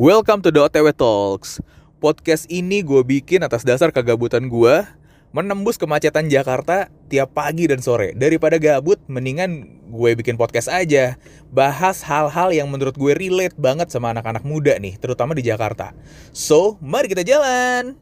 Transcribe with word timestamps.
Welcome 0.00 0.40
to 0.40 0.48
the 0.48 0.64
OTW 0.64 0.96
Talks. 0.96 1.60
Podcast 2.00 2.48
ini 2.48 2.80
gue 2.80 3.04
bikin 3.04 3.44
atas 3.44 3.68
dasar 3.68 3.92
kegabutan 3.92 4.48
gue 4.48 4.80
menembus 5.28 5.76
kemacetan 5.76 6.24
Jakarta 6.24 6.88
tiap 7.12 7.36
pagi 7.36 7.68
dan 7.68 7.84
sore. 7.84 8.16
Daripada 8.16 8.56
gabut, 8.56 8.96
mendingan 9.12 9.68
gue 9.92 10.10
bikin 10.16 10.40
podcast 10.40 10.72
aja. 10.72 11.20
Bahas 11.52 12.00
hal-hal 12.00 12.48
yang 12.48 12.72
menurut 12.72 12.96
gue 12.96 13.12
relate 13.12 13.52
banget 13.60 13.92
sama 13.92 14.16
anak-anak 14.16 14.40
muda 14.40 14.72
nih, 14.80 14.96
terutama 14.96 15.36
di 15.36 15.44
Jakarta. 15.44 15.92
So, 16.32 16.80
mari 16.80 17.04
kita 17.12 17.20
jalan! 17.20 18.00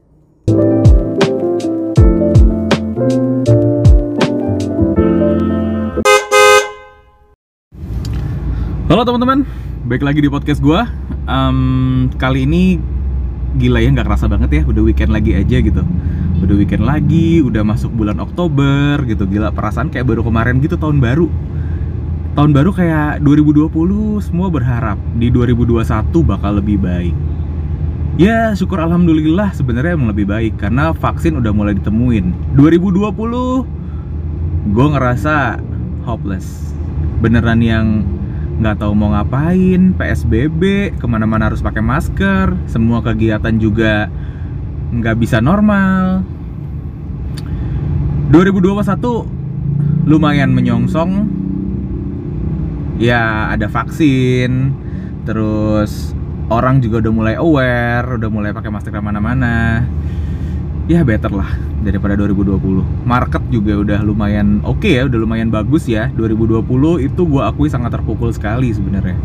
Halo 8.86 9.02
teman-teman, 9.02 9.42
baik 9.86 10.02
lagi 10.02 10.18
di 10.18 10.30
podcast 10.32 10.58
gue. 10.58 10.80
Um, 11.28 12.08
kali 12.18 12.48
ini 12.48 12.80
gila 13.54 13.78
ya 13.78 13.94
nggak 13.94 14.08
kerasa 14.08 14.26
banget 14.26 14.50
ya, 14.50 14.62
udah 14.66 14.82
weekend 14.82 15.14
lagi 15.14 15.38
aja 15.38 15.62
gitu. 15.62 15.82
Udah 16.38 16.54
weekend 16.54 16.86
lagi, 16.86 17.42
udah 17.42 17.62
masuk 17.62 17.94
bulan 17.94 18.18
Oktober 18.18 18.98
gitu. 19.06 19.28
Gila 19.28 19.54
perasaan 19.54 19.92
kayak 19.92 20.08
baru 20.08 20.26
kemarin 20.26 20.58
gitu 20.58 20.74
tahun 20.74 20.98
baru. 20.98 21.30
Tahun 22.34 22.50
baru 22.54 22.70
kayak 22.70 23.22
2020 23.26 24.22
semua 24.22 24.46
berharap 24.50 24.98
di 25.18 25.30
2021 25.30 26.22
bakal 26.22 26.58
lebih 26.58 26.78
baik. 26.78 27.14
Ya 28.18 28.50
syukur 28.58 28.82
alhamdulillah 28.82 29.54
sebenarnya 29.54 29.94
emang 29.94 30.10
lebih 30.10 30.26
baik 30.26 30.58
karena 30.58 30.90
vaksin 30.90 31.38
udah 31.38 31.54
mulai 31.54 31.78
ditemuin. 31.78 32.58
2020 32.58 34.74
gue 34.74 34.86
ngerasa 34.90 35.62
hopeless. 36.02 36.74
Beneran 37.18 37.62
yang 37.62 38.06
nggak 38.58 38.82
tahu 38.82 38.92
mau 38.92 39.14
ngapain, 39.14 39.94
PSBB, 39.94 40.92
ke 40.98 41.06
mana-mana 41.06 41.46
harus 41.46 41.62
pakai 41.62 41.78
masker, 41.78 42.58
semua 42.66 42.98
kegiatan 43.06 43.54
juga 43.54 44.10
nggak 44.90 45.16
bisa 45.18 45.38
normal. 45.38 46.26
2021 48.34 50.10
lumayan 50.10 50.50
menyongsong, 50.50 51.30
ya 52.98 53.54
ada 53.54 53.70
vaksin, 53.70 54.74
terus 55.22 56.12
orang 56.50 56.82
juga 56.82 57.06
udah 57.06 57.12
mulai 57.14 57.34
aware, 57.38 58.18
udah 58.18 58.26
mulai 58.26 58.50
pakai 58.50 58.74
masker 58.74 58.90
ke 58.90 58.98
mana-mana. 58.98 59.86
Ya 60.88 61.04
better 61.04 61.28
lah 61.28 61.52
daripada 61.84 62.16
2020. 62.16 63.04
Market 63.04 63.44
juga 63.52 63.76
udah 63.76 64.00
lumayan 64.00 64.64
oke 64.64 64.80
okay 64.80 64.96
ya, 64.96 65.02
udah 65.04 65.20
lumayan 65.20 65.52
bagus 65.52 65.84
ya. 65.84 66.08
2020 66.16 66.64
itu 67.04 67.22
gue 67.28 67.42
akui 67.44 67.68
sangat 67.68 67.92
terpukul 67.92 68.32
sekali 68.32 68.72
sebenarnya. 68.72 69.20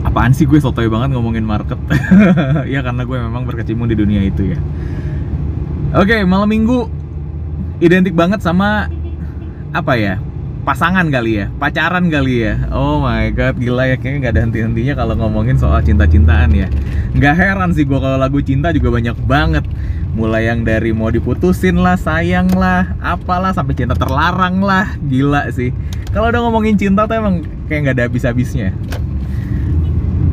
Apaan 0.00 0.32
sih 0.32 0.48
gue 0.48 0.56
sotoy 0.56 0.88
banget 0.88 1.12
ngomongin 1.12 1.44
market? 1.44 1.76
ya 2.72 2.80
karena 2.80 3.04
gue 3.04 3.18
memang 3.20 3.44
berkecimpung 3.44 3.84
di 3.84 4.00
dunia 4.00 4.24
itu 4.24 4.56
ya. 4.56 4.58
Oke, 5.92 6.16
okay, 6.16 6.20
malam 6.24 6.48
minggu 6.48 6.88
identik 7.84 8.16
banget 8.16 8.40
sama 8.40 8.88
apa 9.76 9.92
ya? 10.00 10.16
Pasangan 10.64 11.04
kali 11.12 11.44
ya, 11.44 11.46
pacaran 11.60 12.08
kali 12.08 12.48
ya. 12.48 12.56
Oh 12.72 13.04
my 13.04 13.28
god, 13.36 13.60
gila 13.60 13.84
ya 13.84 14.00
kayaknya 14.00 14.18
nggak 14.24 14.32
ada 14.32 14.42
henti-hentinya 14.48 14.94
kalau 14.96 15.14
ngomongin 15.20 15.60
soal 15.60 15.84
cinta-cintaan 15.84 16.56
ya. 16.56 16.72
Nggak 17.12 17.34
heran 17.36 17.70
sih 17.76 17.84
gue 17.84 18.00
kalau 18.00 18.16
lagu 18.16 18.40
cinta 18.40 18.72
juga 18.72 18.96
banyak 18.96 19.12
banget. 19.28 19.64
Mulai 20.16 20.48
yang 20.48 20.64
dari 20.64 20.96
mau 20.96 21.12
diputusin 21.12 21.76
lah, 21.76 22.00
sayang 22.00 22.48
lah, 22.56 22.96
apalah 23.04 23.52
sampai 23.52 23.76
cinta 23.76 23.92
terlarang 23.92 24.64
lah, 24.64 24.96
gila 25.04 25.52
sih. 25.52 25.70
Kalau 26.10 26.32
udah 26.32 26.40
ngomongin 26.48 26.80
cinta 26.80 27.04
tuh 27.04 27.20
emang 27.20 27.44
kayak 27.68 27.80
nggak 27.84 27.94
ada 28.00 28.04
habis-habisnya. 28.08 28.72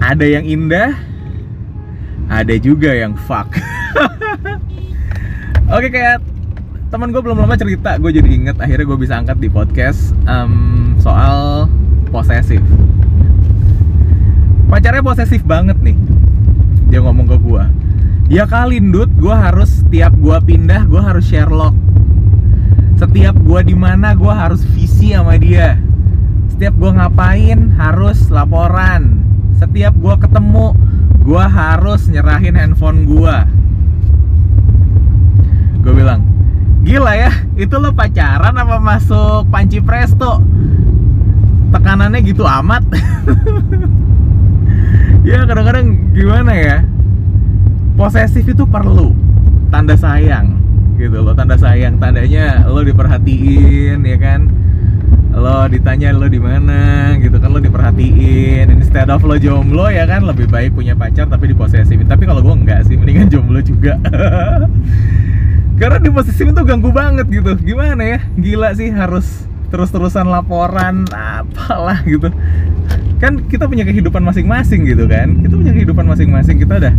Ada 0.01 0.25
yang 0.25 0.47
indah, 0.47 0.95
ada 2.31 2.55
juga 2.55 2.95
yang 2.95 3.19
fuck. 3.27 3.51
Oke 5.75 5.91
kayak 5.91 6.30
teman 6.91 7.15
gue 7.15 7.23
belum 7.23 7.39
lama 7.39 7.55
cerita 7.55 7.95
gue 7.95 8.11
jadi 8.11 8.27
inget 8.27 8.57
akhirnya 8.59 8.83
gue 8.83 8.99
bisa 8.99 9.15
angkat 9.15 9.39
di 9.39 9.47
podcast 9.47 10.11
um, 10.27 10.91
soal 10.99 11.71
posesif. 12.11 12.59
Pacarnya 14.67 14.99
posesif 14.99 15.39
banget 15.47 15.79
nih 15.79 15.95
dia 16.91 16.99
ngomong 16.99 17.31
ke 17.31 17.37
gue 17.39 17.63
ya 18.27 18.43
kali 18.43 18.83
ndut 18.83 19.07
gue 19.15 19.31
harus 19.31 19.79
setiap 19.79 20.11
gue 20.19 20.35
pindah 20.43 20.83
gue 20.91 20.99
harus 20.99 21.23
Sherlock. 21.23 21.71
Setiap 22.99 23.39
gue 23.39 23.59
di 23.71 23.75
mana 23.79 24.11
gue 24.11 24.29
harus 24.29 24.59
visi 24.75 25.15
sama 25.15 25.39
dia. 25.39 25.79
Setiap 26.51 26.75
gue 26.75 26.91
ngapain 26.91 27.71
harus 27.79 28.27
laporan. 28.27 29.23
Setiap 29.63 29.95
gue 29.95 30.15
ketemu 30.27 30.75
gue 31.23 31.43
harus 31.47 32.11
nyerahin 32.11 32.59
handphone 32.59 33.07
gue 33.07 33.35
gue 35.81 35.93
bilang 35.97 36.21
Gila 36.81 37.13
ya, 37.13 37.29
itu 37.53 37.77
lo 37.77 37.93
pacaran 37.93 38.57
apa 38.57 38.81
masuk 38.81 39.45
panci 39.53 39.77
presto? 39.77 40.41
Tekanannya 41.69 42.25
gitu 42.25 42.41
amat. 42.41 42.81
ya 45.29 45.45
kadang-kadang 45.45 46.09
gimana 46.17 46.53
ya? 46.57 46.77
Posesif 47.93 48.49
itu 48.49 48.65
perlu 48.65 49.13
tanda 49.69 49.93
sayang 49.93 50.57
gitu 50.97 51.21
loh, 51.21 51.37
tanda 51.37 51.53
sayang. 51.53 52.01
Tandanya 52.01 52.65
lo 52.65 52.81
diperhatiin 52.81 54.01
ya 54.01 54.17
kan? 54.17 54.49
Lo 55.37 55.69
ditanya 55.69 56.17
lo 56.17 56.25
di 56.25 56.41
mana 56.41 57.13
gitu 57.21 57.37
kan 57.37 57.53
lo 57.53 57.61
diperhatiin. 57.61 58.73
Instead 58.73 59.13
of 59.13 59.21
lo 59.21 59.37
jomblo 59.37 59.85
ya 59.93 60.09
kan 60.09 60.25
lebih 60.25 60.49
baik 60.49 60.73
punya 60.73 60.97
pacar 60.97 61.29
tapi 61.29 61.53
diposesifin. 61.53 62.09
Tapi 62.09 62.25
kalau 62.25 62.41
gue 62.41 62.55
enggak 62.57 62.89
sih, 62.89 62.97
mendingan 62.97 63.29
jomblo 63.29 63.61
juga. 63.61 64.01
karena 65.81 65.97
di 65.97 66.13
posisi 66.13 66.45
itu 66.45 66.61
ganggu 66.61 66.93
banget 66.93 67.25
gitu. 67.25 67.57
Gimana 67.57 68.05
ya? 68.05 68.19
Gila 68.37 68.69
sih 68.77 68.93
harus 68.93 69.49
terus-terusan 69.73 70.29
laporan 70.29 71.09
apalah 71.09 72.05
gitu. 72.05 72.29
Kan 73.17 73.49
kita 73.49 73.65
punya 73.65 73.81
kehidupan 73.81 74.21
masing-masing 74.21 74.85
gitu 74.85 75.09
kan. 75.09 75.41
Kita 75.41 75.57
punya 75.57 75.73
kehidupan 75.73 76.05
masing-masing. 76.05 76.61
Kita 76.61 76.77
udah 76.77 76.93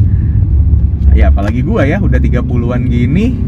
ya 1.14 1.30
apalagi 1.30 1.62
gua 1.62 1.86
ya 1.86 2.02
udah 2.02 2.18
30-an 2.18 2.82
gini 2.90 3.38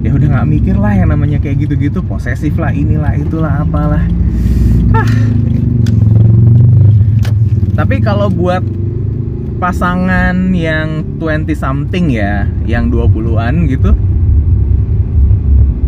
ya 0.00 0.16
udah 0.16 0.28
nggak 0.32 0.48
mikir 0.48 0.76
lah 0.80 0.96
yang 0.96 1.12
namanya 1.12 1.36
kayak 1.44 1.60
gitu-gitu. 1.60 2.00
Posesif 2.00 2.56
lah 2.56 2.72
inilah 2.72 3.20
itulah 3.20 3.60
apalah. 3.60 4.08
Ah. 4.96 5.06
tapi 7.78 8.02
kalau 8.02 8.26
buat 8.32 8.64
pasangan 9.60 10.56
yang 10.56 11.04
20 11.20 11.52
something 11.52 12.10
ya 12.10 12.48
yang 12.64 12.88
20-an 12.88 13.70
gitu 13.70 13.92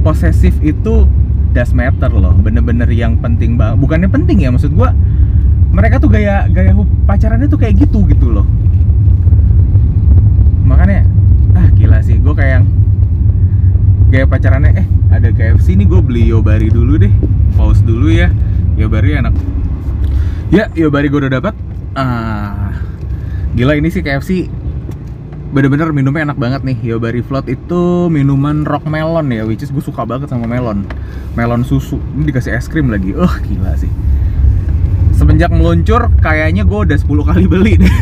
posesif 0.02 0.58
itu 0.60 1.06
does 1.54 1.70
matter 1.72 2.10
loh. 2.10 2.34
Bener-bener 2.36 2.90
yang 2.90 3.16
penting 3.22 3.56
banget 3.56 3.78
bukannya 3.80 4.08
penting 4.10 4.42
ya 4.42 4.50
maksud 4.50 4.74
gue 4.74 4.90
mereka 5.72 5.96
tuh 6.02 6.12
gaya 6.12 6.44
gaya 6.52 6.76
pacarannya 7.08 7.48
tuh 7.48 7.56
kayak 7.56 7.80
gitu 7.86 8.04
gitu 8.10 8.28
loh. 8.28 8.44
Makanya 10.66 11.06
ah 11.56 11.66
gila 11.72 11.98
sih 12.04 12.18
gue 12.20 12.34
kayak 12.34 12.60
yang 12.60 12.66
gaya 14.12 14.26
pacarannya 14.28 14.76
eh 14.76 14.86
ada 15.12 15.28
KFC 15.32 15.76
nih 15.76 15.86
gue 15.88 16.00
beli 16.04 16.22
Yobari 16.28 16.69
dulu 16.69 17.00
deh 17.00 17.12
pause 17.56 17.80
dulu 17.84 18.12
ya. 18.12 18.28
Yobari 18.76 19.16
enak. 19.16 19.32
Ya 20.52 20.69
Yobari 20.76 21.08
gue 21.08 21.20
udah 21.28 21.32
dapat 21.40 21.54
ah 21.96 22.72
gila 23.52 23.76
ini 23.76 23.92
sih 23.92 24.00
KFC 24.00 24.48
bener-bener 25.52 25.92
minumnya 25.92 26.32
enak 26.32 26.40
banget 26.40 26.60
nih. 26.64 26.76
Yobari 26.80 27.20
Float 27.20 27.46
itu 27.46 28.08
minuman 28.08 28.64
rock 28.64 28.88
melon 28.88 29.28
ya 29.28 29.44
which 29.44 29.60
is 29.60 29.68
gue 29.68 29.84
suka 29.84 30.08
banget 30.08 30.32
sama 30.32 30.48
melon. 30.48 30.88
Melon 31.36 31.62
susu. 31.62 32.00
Ini 32.16 32.32
dikasih 32.32 32.56
es 32.56 32.66
krim 32.66 32.88
lagi. 32.88 33.12
Oh 33.12 33.30
gila 33.44 33.76
sih. 33.76 33.92
Semenjak 35.12 35.52
meluncur 35.52 36.08
kayaknya 36.24 36.64
gue 36.64 36.78
udah 36.88 36.96
10 36.96 37.28
kali 37.28 37.44
beli 37.44 37.84
deh. 37.84 37.96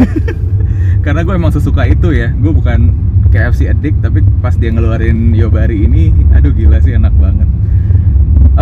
Karena 1.05 1.27
gue 1.27 1.35
emang 1.35 1.51
sesuka 1.51 1.85
itu 1.91 2.15
ya. 2.15 2.31
Gue 2.39 2.55
bukan 2.55 2.95
KFC 3.35 3.67
addict 3.67 3.99
tapi 3.99 4.23
pas 4.39 4.55
dia 4.55 4.71
ngeluarin 4.71 5.35
Yobari 5.35 5.91
ini 5.91 6.15
aduh 6.31 6.55
gila 6.55 6.79
sih 6.79 6.95
enak 6.95 7.13
banget. 7.19 7.51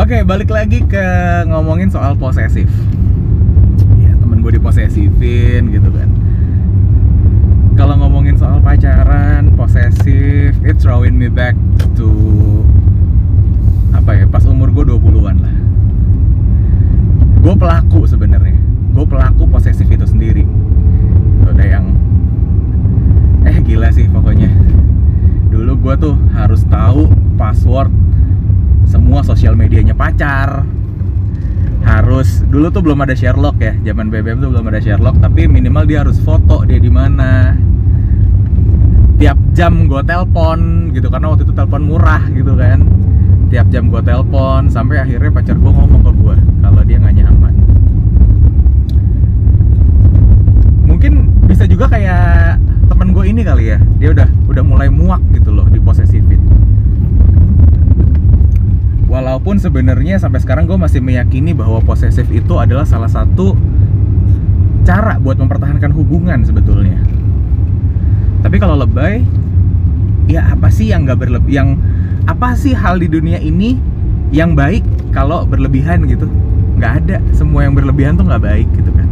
Oke 0.00 0.25
balik 0.25 0.49
lagi 0.49 0.81
ke 0.88 1.05
ngomongin 1.44 1.93
soal 1.93 2.17
posesif. 2.17 2.73
Ya 4.00 4.17
temen 4.17 4.41
gue 4.41 4.56
diposesifin 4.56 5.69
gitu 5.76 5.93
kan 5.93 6.28
kalau 7.79 7.95
ngomongin 7.95 8.35
soal 8.35 8.59
pacaran, 8.59 9.55
posesif, 9.55 10.51
it's 10.67 10.83
throwing 10.83 11.15
me 11.15 11.31
back 11.31 11.55
to 11.95 12.11
apa 13.95 14.19
ya, 14.19 14.27
pas 14.27 14.43
umur 14.51 14.75
gue 14.75 14.83
20-an 14.83 15.39
lah. 15.39 15.57
Gue 17.39 17.55
pelaku 17.55 18.03
sebenarnya. 18.03 18.59
Gue 18.91 19.07
pelaku 19.07 19.47
posesif 19.47 19.87
itu 19.87 20.03
sendiri. 20.11 20.43
Itu 21.39 21.55
ada 21.55 21.63
yang 21.79 21.95
eh 23.47 23.63
gila 23.63 23.95
sih 23.95 24.11
pokoknya. 24.11 24.51
Dulu 25.55 25.79
gue 25.79 25.95
tuh 26.03 26.19
harus 26.35 26.67
tahu 26.67 27.07
password 27.39 27.95
semua 28.91 29.23
sosial 29.23 29.55
medianya 29.55 29.95
pacar. 29.95 30.67
harus 31.89 32.45
dulu 32.45 32.69
tuh 32.69 32.85
belum 32.85 33.01
ada 33.01 33.17
Sherlock 33.17 33.57
ya 33.65 33.73
zaman 33.81 34.13
BBM 34.13 34.45
tuh 34.45 34.53
belum 34.53 34.67
ada 34.69 34.77
Sherlock 34.77 35.25
tapi 35.25 35.49
minimal 35.49 35.89
dia 35.89 36.05
harus 36.05 36.21
foto 36.21 36.61
dia 36.69 36.77
di 36.77 36.93
mana 36.93 37.57
tiap 39.19 39.35
jam 39.50 39.91
gue 39.91 39.99
telepon 40.06 40.91
gitu 40.94 41.11
karena 41.11 41.35
waktu 41.35 41.43
itu 41.43 41.50
telepon 41.53 41.82
murah 41.82 42.23
gitu 42.31 42.55
kan. 42.55 42.87
Tiap 43.50 43.67
jam 43.75 43.91
gue 43.91 43.99
telepon 44.06 44.70
sampai 44.70 45.03
akhirnya 45.03 45.35
pacar 45.35 45.59
gue 45.59 45.73
ngomong 45.75 46.03
ke 46.06 46.12
gue 46.15 46.37
kalau 46.62 46.82
dia 46.87 46.97
nggak 47.03 47.15
nyaman. 47.19 47.55
Mungkin 50.87 51.12
bisa 51.50 51.67
juga 51.67 51.91
kayak 51.91 52.62
temen 52.87 53.11
gue 53.11 53.25
ini 53.26 53.43
kali 53.43 53.75
ya 53.75 53.79
dia 53.99 54.15
udah 54.15 54.29
udah 54.47 54.65
mulai 54.65 54.88
muak 54.88 55.20
gitu 55.35 55.50
loh 55.50 55.67
di 55.67 55.82
posesifin. 55.82 56.38
Walaupun 59.11 59.59
sebenarnya 59.59 60.23
sampai 60.23 60.38
sekarang 60.38 60.70
gue 60.70 60.79
masih 60.79 61.03
meyakini 61.03 61.56
bahwa 61.59 61.82
posesif 61.82 62.31
itu 62.31 62.55
adalah 62.55 62.87
salah 62.87 63.11
satu 63.11 63.59
cara 64.87 65.19
buat 65.19 65.41
mempertahankan 65.41 65.91
hubungan 65.91 66.44
sebetulnya 66.47 67.18
tapi 68.38 68.56
kalau 68.62 68.79
lebay 68.79 69.26
ya 70.29 70.52
apa 70.52 70.69
sih 70.69 70.93
yang 70.93 71.08
nggak 71.08 71.19
berlebih 71.25 71.52
yang 71.56 71.81
apa 72.29 72.52
sih 72.52 72.76
hal 72.76 73.00
di 73.00 73.08
dunia 73.08 73.40
ini 73.40 73.81
yang 74.29 74.52
baik 74.52 74.85
kalau 75.11 75.49
berlebihan 75.49 76.05
gitu? 76.05 76.29
Nggak 76.76 76.93
ada. 77.05 77.17
Semua 77.32 77.64
yang 77.64 77.75
berlebihan 77.75 78.20
tuh 78.20 78.29
nggak 78.29 78.44
baik 78.44 78.69
gitu 78.76 78.93
kan. 78.93 79.08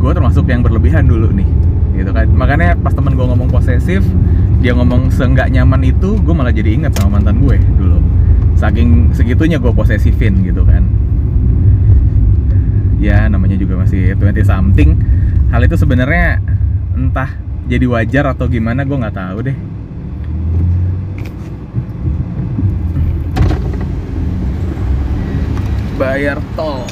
Gue 0.00 0.10
termasuk 0.16 0.48
yang 0.48 0.64
berlebihan 0.64 1.06
dulu 1.06 1.30
nih 1.30 1.46
gitu 2.00 2.10
kan. 2.10 2.26
Makanya 2.32 2.74
pas 2.80 2.96
temen 2.96 3.12
gue 3.14 3.22
ngomong 3.22 3.52
posesif 3.52 4.02
dia 4.64 4.72
ngomong 4.72 5.10
seenggak 5.12 5.50
nyaman 5.52 5.82
itu 5.82 6.16
gue 6.22 6.34
malah 6.34 6.54
jadi 6.54 6.74
inget 6.74 6.96
sama 6.96 7.20
mantan 7.20 7.38
gue 7.44 7.60
dulu. 7.76 8.00
Saking 8.56 9.12
segitunya 9.12 9.60
gue 9.60 9.70
posesifin 9.70 10.40
gitu 10.42 10.64
kan. 10.64 10.82
Ya 13.02 13.28
namanya 13.28 13.58
juga 13.58 13.82
masih 13.82 14.14
20 14.16 14.46
something 14.46 14.96
hal 15.52 15.60
itu 15.68 15.76
sebenarnya 15.76 16.40
entah 16.96 17.28
jadi 17.68 17.84
wajar 17.84 18.24
atau 18.32 18.48
gimana 18.48 18.88
gue 18.88 18.96
nggak 18.96 19.16
tahu 19.16 19.38
deh. 19.44 19.56
Bayar 26.00 26.40
tol. 26.56 26.88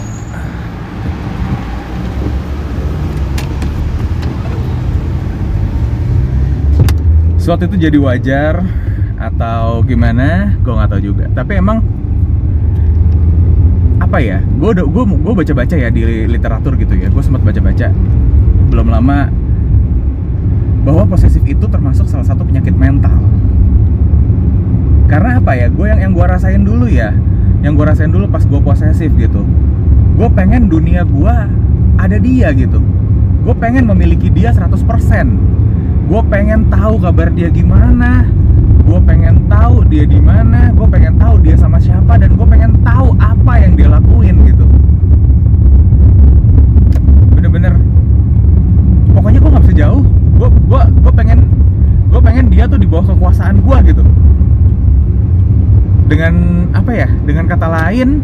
Suatu 7.41 7.65
itu 7.65 7.81
jadi 7.81 7.97
wajar 7.97 8.61
atau 9.17 9.81
gimana 9.89 10.53
gue 10.61 10.69
nggak 10.71 10.91
tahu 10.93 11.01
juga. 11.01 11.25
Tapi 11.33 11.56
emang 11.56 11.81
apa 14.11 14.19
ya 14.19 14.43
gue 14.43 14.75
gue 14.75 15.05
gue 15.07 15.35
baca 15.39 15.53
baca 15.55 15.75
ya 15.79 15.87
di 15.87 16.27
literatur 16.27 16.75
gitu 16.75 16.99
ya 16.99 17.07
gue 17.07 17.23
sempat 17.23 17.47
baca 17.47 17.62
baca 17.62 17.95
belum 18.75 18.91
lama 18.91 19.31
bahwa 20.83 21.07
posesif 21.07 21.47
itu 21.47 21.62
termasuk 21.71 22.09
salah 22.09 22.25
satu 22.25 22.43
penyakit 22.43 22.73
mental. 22.73 23.15
Karena 25.07 25.39
apa 25.39 25.55
ya 25.55 25.71
gue 25.71 25.87
yang 25.87 26.01
yang 26.03 26.12
gue 26.17 26.27
rasain 26.27 26.62
dulu 26.67 26.91
ya 26.91 27.15
yang 27.61 27.77
gue 27.77 27.85
rasain 27.87 28.11
dulu 28.11 28.27
pas 28.27 28.43
gue 28.43 28.59
posesif 28.59 29.15
gitu. 29.15 29.47
Gue 30.19 30.29
pengen 30.35 30.67
dunia 30.67 31.06
gue 31.06 31.37
ada 32.01 32.17
dia 32.19 32.51
gitu. 32.56 32.83
Gue 33.47 33.55
pengen 33.63 33.87
memiliki 33.87 34.27
dia 34.27 34.51
100% 34.51 34.75
gue 36.11 36.23
pengen 36.27 36.67
tahu 36.67 36.99
kabar 36.99 37.31
dia 37.31 37.47
gimana 37.55 38.27
gue 38.91 39.01
pengen 39.07 39.47
tahu 39.47 39.87
dia 39.87 40.03
di 40.03 40.19
mana 40.19 40.75
gue 40.75 40.87
pengen 40.91 41.15
tahu 41.15 41.39
dia 41.47 41.55
sama 41.55 41.79
siapa 41.79 42.19
dan 42.19 42.35
gue 42.35 42.47
pengen 42.51 42.75
tahu 42.83 43.15
apa 43.23 43.53
yang 43.63 43.79
dia 43.79 43.87
lakuin 43.87 44.35
gitu. 44.51 44.67
Bener-bener. 47.39 47.79
Pokoknya 49.15 49.39
gue 49.39 49.51
nggak 49.55 49.65
bisa 49.71 49.77
jauh. 49.87 50.03
Gue 50.43 50.49
gue 50.51 50.83
gue 51.07 51.13
pengen 51.15 51.47
gue 52.11 52.19
pengen 52.19 52.51
dia 52.51 52.67
tuh 52.67 52.83
di 52.83 52.91
bawah 52.91 53.15
kekuasaan 53.15 53.63
gue 53.63 53.77
gitu. 53.95 54.03
Dengan 56.11 56.35
apa 56.75 56.91
ya? 56.91 57.09
Dengan 57.23 57.47
kata 57.47 57.71
lain 57.71 58.19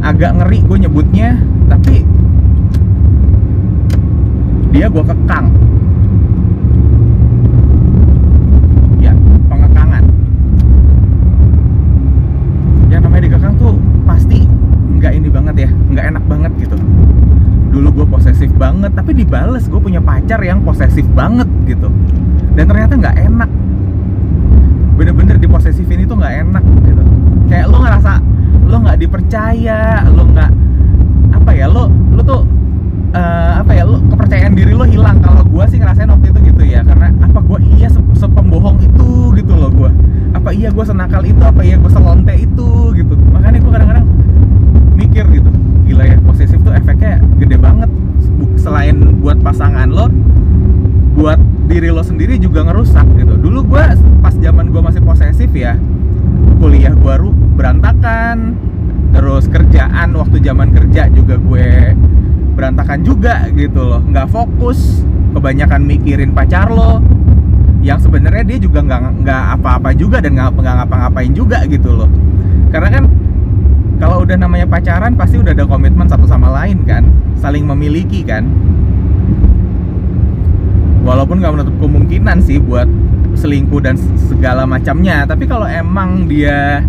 agak 0.00 0.32
ngeri 0.40 0.64
gue 0.64 0.78
nyebutnya 0.88 1.36
tapi 1.68 2.06
dia 4.70 4.86
gue 4.86 5.04
kekang 5.04 5.50
ya 9.02 9.12
pengekangan 9.50 10.04
yang 12.86 13.00
namanya 13.02 13.22
dikekang 13.26 13.54
tuh 13.58 13.74
pasti 14.06 14.46
nggak 14.98 15.12
ini 15.14 15.28
banget 15.30 15.54
ya 15.64 15.70
nggak 15.70 16.04
enak 16.14 16.24
banget 16.26 16.52
gitu. 16.66 16.76
Dulu 17.68 17.88
gue 18.02 18.06
posesif 18.10 18.50
banget 18.58 18.90
tapi 18.96 19.14
dibales 19.14 19.70
gue 19.70 19.78
punya 19.78 20.02
pacar 20.02 20.42
yang 20.42 20.60
posesif 20.66 21.06
banget 21.14 21.46
gitu. 21.70 21.86
Dan 22.58 22.66
ternyata 22.66 22.98
nggak 22.98 23.16
enak. 23.30 23.50
Bener-bener 24.98 25.38
diposesifin 25.38 26.02
itu 26.02 26.12
nggak 26.18 26.34
enak 26.48 26.64
gitu. 26.82 27.02
Kayak 27.46 27.66
lo 27.70 27.78
ngerasa 27.80 28.12
lo 28.68 28.76
nggak 28.84 28.98
dipercaya 29.00 30.04
lo 30.10 30.28
nggak 30.28 30.50
apa 31.32 31.50
ya 31.54 31.66
lo 31.70 31.88
lo 32.12 32.20
tuh 32.20 32.42
uh, 33.14 33.62
apa 33.62 33.72
ya 33.72 33.86
lo 33.86 34.02
kepercayaan 34.10 34.52
diri 34.58 34.74
lo 34.74 34.82
hilang. 34.82 35.22
Kalau 35.22 35.46
gue 35.46 35.64
sih 35.70 35.78
ngerasain 35.78 36.10
waktu 36.10 36.34
itu 36.34 36.38
gitu 36.50 36.62
ya 36.66 36.82
karena 36.82 37.14
apa 37.22 37.38
gue 37.38 37.58
iya 37.78 37.86
se 37.86 38.02
sepembohong 38.18 38.82
itu 38.82 39.30
gitu 39.38 39.54
loh 39.54 39.70
gue 39.70 39.90
apa 40.34 40.50
iya 40.50 40.74
gue 40.74 40.84
senakal 40.84 41.22
itu 41.22 41.38
apa 41.38 41.62
iya 41.62 41.78
gue 41.78 41.90
selonte 41.94 42.34
itu 42.34 42.68
gitu. 42.98 43.14
Makanya 43.30 43.62
gue 43.62 43.72
kadang-kadang 43.72 44.06
mikir 44.98 45.24
gitu 45.30 45.50
gila 45.86 46.04
ya 46.04 46.18
posesif 46.26 46.58
tuh 46.66 46.74
efeknya 46.88 47.20
gede 47.36 47.56
banget. 47.60 47.90
Selain 48.56 48.96
buat 49.20 49.36
pasangan 49.44 49.92
lo 49.92 50.08
buat 51.20 51.36
diri 51.68 51.92
lo 51.92 52.00
sendiri 52.00 52.40
juga 52.40 52.64
ngerusak 52.64 53.04
gitu. 53.20 53.36
Dulu 53.36 53.76
gue 53.76 53.84
pas 54.24 54.32
zaman 54.32 54.72
gue 54.72 54.80
masih 54.80 55.04
posesif 55.04 55.52
ya 55.52 55.76
kuliah 56.56 56.96
gue 56.96 57.14
berantakan. 57.60 58.56
Terus 59.12 59.52
kerjaan 59.52 60.16
waktu 60.16 60.40
zaman 60.40 60.72
kerja 60.72 61.12
juga 61.12 61.36
gue 61.36 61.92
berantakan 62.56 63.04
juga 63.04 63.52
gitu 63.52 63.84
loh. 63.84 64.00
Nggak 64.00 64.32
fokus 64.32 65.04
kebanyakan 65.36 65.84
mikirin 65.84 66.32
pacar 66.32 66.72
lo 66.72 67.04
yang 67.84 68.00
sebenarnya 68.00 68.48
dia 68.48 68.58
juga 68.64 68.80
nggak 68.80 69.28
nggak 69.28 69.44
apa-apa 69.60 69.92
juga 69.92 70.24
dan 70.24 70.40
nggak 70.40 70.56
ngapa-ngapain 70.56 71.36
juga 71.36 71.68
gitu 71.68 71.92
loh. 71.92 72.08
Karena 72.72 72.88
kan 72.96 73.04
kalau 73.98 74.22
udah 74.22 74.38
namanya 74.38 74.66
pacaran 74.70 75.18
pasti 75.18 75.42
udah 75.42 75.50
ada 75.50 75.66
komitmen 75.66 76.06
satu 76.06 76.24
sama 76.30 76.54
lain 76.54 76.86
kan? 76.86 77.02
Saling 77.34 77.66
memiliki 77.66 78.22
kan? 78.22 78.46
Walaupun 81.02 81.42
nggak 81.42 81.52
menutup 81.58 81.76
kemungkinan 81.82 82.38
sih 82.38 82.62
buat 82.62 82.86
selingkuh 83.34 83.82
dan 83.82 83.98
segala 84.30 84.66
macamnya 84.66 85.22
tapi 85.22 85.46
kalau 85.46 85.66
emang 85.66 86.26
dia 86.26 86.82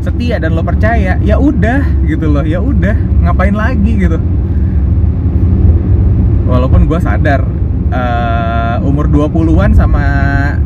setia 0.00 0.40
dan 0.40 0.56
lo 0.56 0.64
percaya 0.64 1.20
ya 1.20 1.36
udah 1.36 1.84
gitu 2.08 2.28
loh 2.28 2.44
ya 2.44 2.60
udah 2.60 2.96
ngapain 3.24 3.56
lagi 3.56 3.92
gitu. 3.96 4.20
Walaupun 6.44 6.84
gue 6.84 6.98
sadar 7.00 7.40
uh, 7.94 8.76
umur 8.84 9.06
20-an 9.08 9.70
sama 9.72 10.04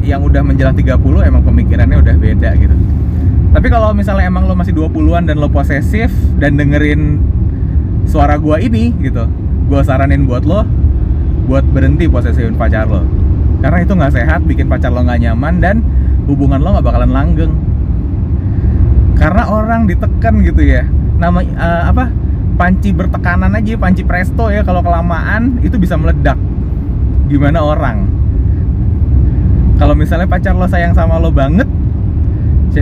yang 0.02 0.24
udah 0.24 0.42
menjelang 0.42 0.74
30 0.74 0.96
emang 1.28 1.42
pemikirannya 1.44 1.98
udah 2.00 2.14
beda 2.16 2.50
gitu 2.56 2.76
tapi 3.54 3.70
kalau 3.70 3.94
misalnya 3.94 4.26
emang 4.26 4.50
lo 4.50 4.58
masih 4.58 4.74
20-an 4.74 5.30
dan 5.30 5.38
lo 5.38 5.46
posesif 5.46 6.10
dan 6.42 6.58
dengerin 6.58 7.22
suara 8.04 8.34
gue 8.34 8.56
ini 8.66 8.90
gitu 8.98 9.30
gue 9.70 9.80
saranin 9.80 10.26
buat 10.26 10.42
lo 10.44 10.66
buat 11.44 11.64
berhenti 11.64 12.08
posesifin 12.08 12.56
pacar 12.56 12.88
lo. 12.88 13.04
Karena 13.60 13.78
itu 13.80 13.92
nggak 13.96 14.12
sehat 14.12 14.40
bikin 14.44 14.68
pacar 14.68 14.92
lo 14.92 15.04
nggak 15.04 15.24
nyaman 15.24 15.54
dan 15.60 15.76
hubungan 16.28 16.60
lo 16.60 16.76
nggak 16.76 16.86
bakalan 16.88 17.12
langgeng. 17.12 17.52
Karena 19.16 19.48
orang 19.48 19.86
ditekan 19.88 20.40
gitu 20.44 20.62
ya. 20.64 20.84
Nama 21.20 21.38
uh, 21.40 21.82
apa 21.94 22.04
panci 22.54 22.90
bertekanan 22.94 23.54
aja 23.56 23.76
panci 23.78 24.02
presto 24.04 24.48
ya 24.48 24.64
kalau 24.64 24.80
kelamaan 24.80 25.60
itu 25.60 25.76
bisa 25.76 25.96
meledak. 26.00 26.36
Gimana 27.28 27.60
orang? 27.60 28.08
Kalau 29.80 29.94
misalnya 29.96 30.28
pacar 30.28 30.56
lo 30.56 30.68
sayang 30.68 30.96
sama 30.96 31.20
lo 31.20 31.28
banget 31.34 31.66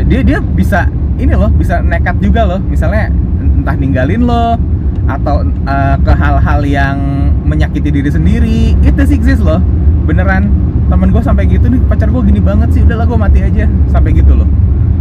dia 0.00 0.20
dia 0.24 0.38
bisa 0.40 0.88
ini 1.20 1.36
loh 1.36 1.52
bisa 1.52 1.84
nekat 1.84 2.16
juga 2.24 2.48
loh. 2.48 2.60
Misalnya 2.64 3.12
entah 3.36 3.76
ninggalin 3.76 4.24
lo 4.24 4.56
atau 5.04 5.44
uh, 5.44 5.96
ke 6.00 6.12
hal-hal 6.16 6.60
yang 6.64 6.96
menyakiti 7.44 7.92
diri 7.92 8.08
sendiri. 8.08 8.60
Itu 8.80 9.04
sih 9.04 9.20
exist 9.20 9.44
loh. 9.44 9.60
Beneran 10.08 10.48
temen 10.88 11.12
gue 11.12 11.22
sampai 11.24 11.44
gitu 11.48 11.68
nih 11.68 11.80
pacar 11.88 12.08
gue 12.08 12.22
gini 12.24 12.40
banget 12.40 12.68
sih 12.72 12.80
udahlah 12.80 13.04
gue 13.04 13.18
mati 13.20 13.40
aja. 13.44 13.68
Sampai 13.92 14.16
gitu 14.16 14.32
loh. 14.32 14.48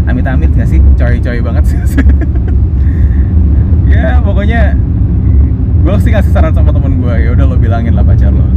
Amit-amit 0.05 0.51
gak 0.51 0.67
sih? 0.67 0.83
Coy-coy 0.99 1.39
banget 1.39 1.63
sih. 1.71 1.79
Ya 3.91 4.23
pokoknya 4.23 4.71
gue 5.83 5.95
sih 5.99 6.15
ngasih 6.15 6.31
saran 6.31 6.55
sama 6.55 6.71
temen 6.71 7.03
gue 7.03 7.11
ya 7.11 7.35
udah 7.35 7.43
lo 7.43 7.59
bilangin 7.59 7.91
lah 7.91 8.07
pacar 8.07 8.31
lo. 8.31 8.47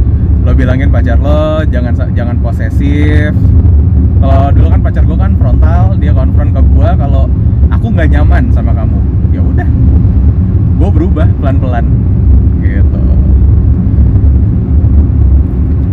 Lo 0.47 0.55
bilangin 0.55 0.87
pacar 0.87 1.19
lo 1.19 1.59
jangan 1.67 1.91
jangan 2.15 2.39
posesif 2.39 3.35
kalau 4.19 4.51
dulu 4.55 4.67
kan 4.71 4.81
pacar 4.81 5.03
gue 5.03 5.17
kan 5.17 5.31
frontal 5.35 5.83
dia 5.99 6.11
konfront 6.15 6.51
ke 6.55 6.61
gue 6.61 6.89
kalau 6.95 7.23
aku 7.71 7.85
nggak 7.91 8.09
nyaman 8.11 8.43
sama 8.53 8.71
kamu. 8.71 8.99
Ya 9.35 9.41
udah 9.43 9.69
gue 10.75 10.89
berubah 10.91 11.27
pelan-pelan. 11.39 11.85
Gitu. 12.63 13.01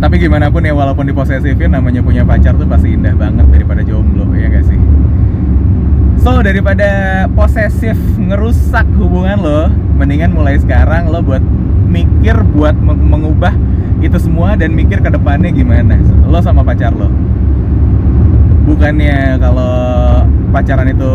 Tapi 0.03 0.15
gimana 0.19 0.51
pun 0.51 0.67
ya 0.67 0.75
walaupun 0.75 1.07
diposesifin 1.07 1.71
namanya 1.71 2.03
punya 2.03 2.27
pacar 2.27 2.59
tuh 2.59 2.67
pasti 2.67 2.91
indah 2.91 3.15
banget 3.15 3.47
daripada 3.47 3.79
jomblo 3.87 4.27
ya 4.35 4.51
gak 4.51 4.67
sih? 4.67 4.75
So 6.19 6.43
daripada 6.43 7.23
posesif 7.31 7.95
ngerusak 8.19 8.83
hubungan 8.99 9.39
lo 9.39 9.61
mendingan 9.95 10.35
mulai 10.35 10.59
sekarang 10.59 11.07
lo 11.07 11.23
buat 11.23 11.43
mikir 11.87 12.35
buat 12.51 12.75
mengubah 12.83 13.55
itu 14.03 14.19
semua 14.19 14.59
dan 14.59 14.75
mikir 14.75 14.99
ke 14.99 15.07
depannya 15.07 15.51
gimana 15.55 15.95
lo 16.27 16.39
sama 16.43 16.63
pacar 16.67 16.91
lo 16.91 17.07
bukannya 18.63 19.37
kalau 19.39 19.73
pacaran 20.55 20.87
itu 20.87 21.09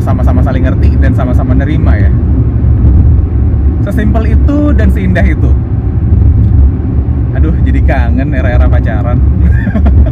sama-sama 0.00 0.40
saling 0.40 0.64
ngerti 0.64 0.96
dan 0.98 1.12
sama-sama 1.12 1.52
nerima 1.52 1.96
ya? 1.96 2.10
Sesimpel 3.84 4.36
itu 4.36 4.72
dan 4.76 4.88
seindah 4.92 5.24
itu. 5.24 5.50
Aduh 7.36 7.54
jadi 7.64 7.80
kangen 7.84 8.32
era-era 8.32 8.68
pacaran. 8.68 9.18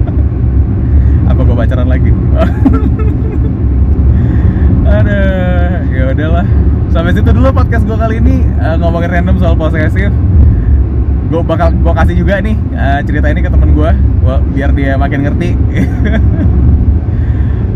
Apa 1.31 1.41
gue 1.45 1.57
pacaran 1.57 1.89
lagi? 1.89 2.11
Aduh 4.97 5.73
ya 5.93 6.05
udahlah. 6.13 6.47
Sampai 6.89 7.13
situ 7.13 7.29
dulu 7.29 7.53
podcast 7.53 7.85
gue 7.85 7.97
kali 7.97 8.17
ini. 8.21 8.45
Uh, 8.57 8.77
ngomongin 8.81 9.13
random 9.13 9.37
soal 9.37 9.55
posesif 9.57 10.09
gue 11.29 11.41
bakal 11.45 11.69
gue 11.77 11.93
kasih 11.93 12.17
juga 12.17 12.41
nih 12.41 12.57
uh, 12.73 13.01
cerita 13.05 13.29
ini 13.29 13.45
ke 13.45 13.53
temen 13.53 13.77
gue 13.77 13.91
biar 14.57 14.71
dia 14.73 14.97
makin 14.97 15.25
ngerti. 15.25 15.51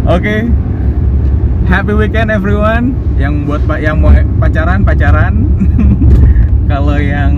Oke. 0.02 0.18
Okay. 0.18 0.40
happy 1.68 1.92
weekend 1.94 2.28
everyone. 2.32 2.97
Yang 3.16 3.49
buat 3.49 3.62
yang 3.80 4.00
mau 4.00 4.12
pacaran 4.40 4.85
pacaran. 4.85 5.47
Kalau 6.71 6.97
yang 6.97 7.32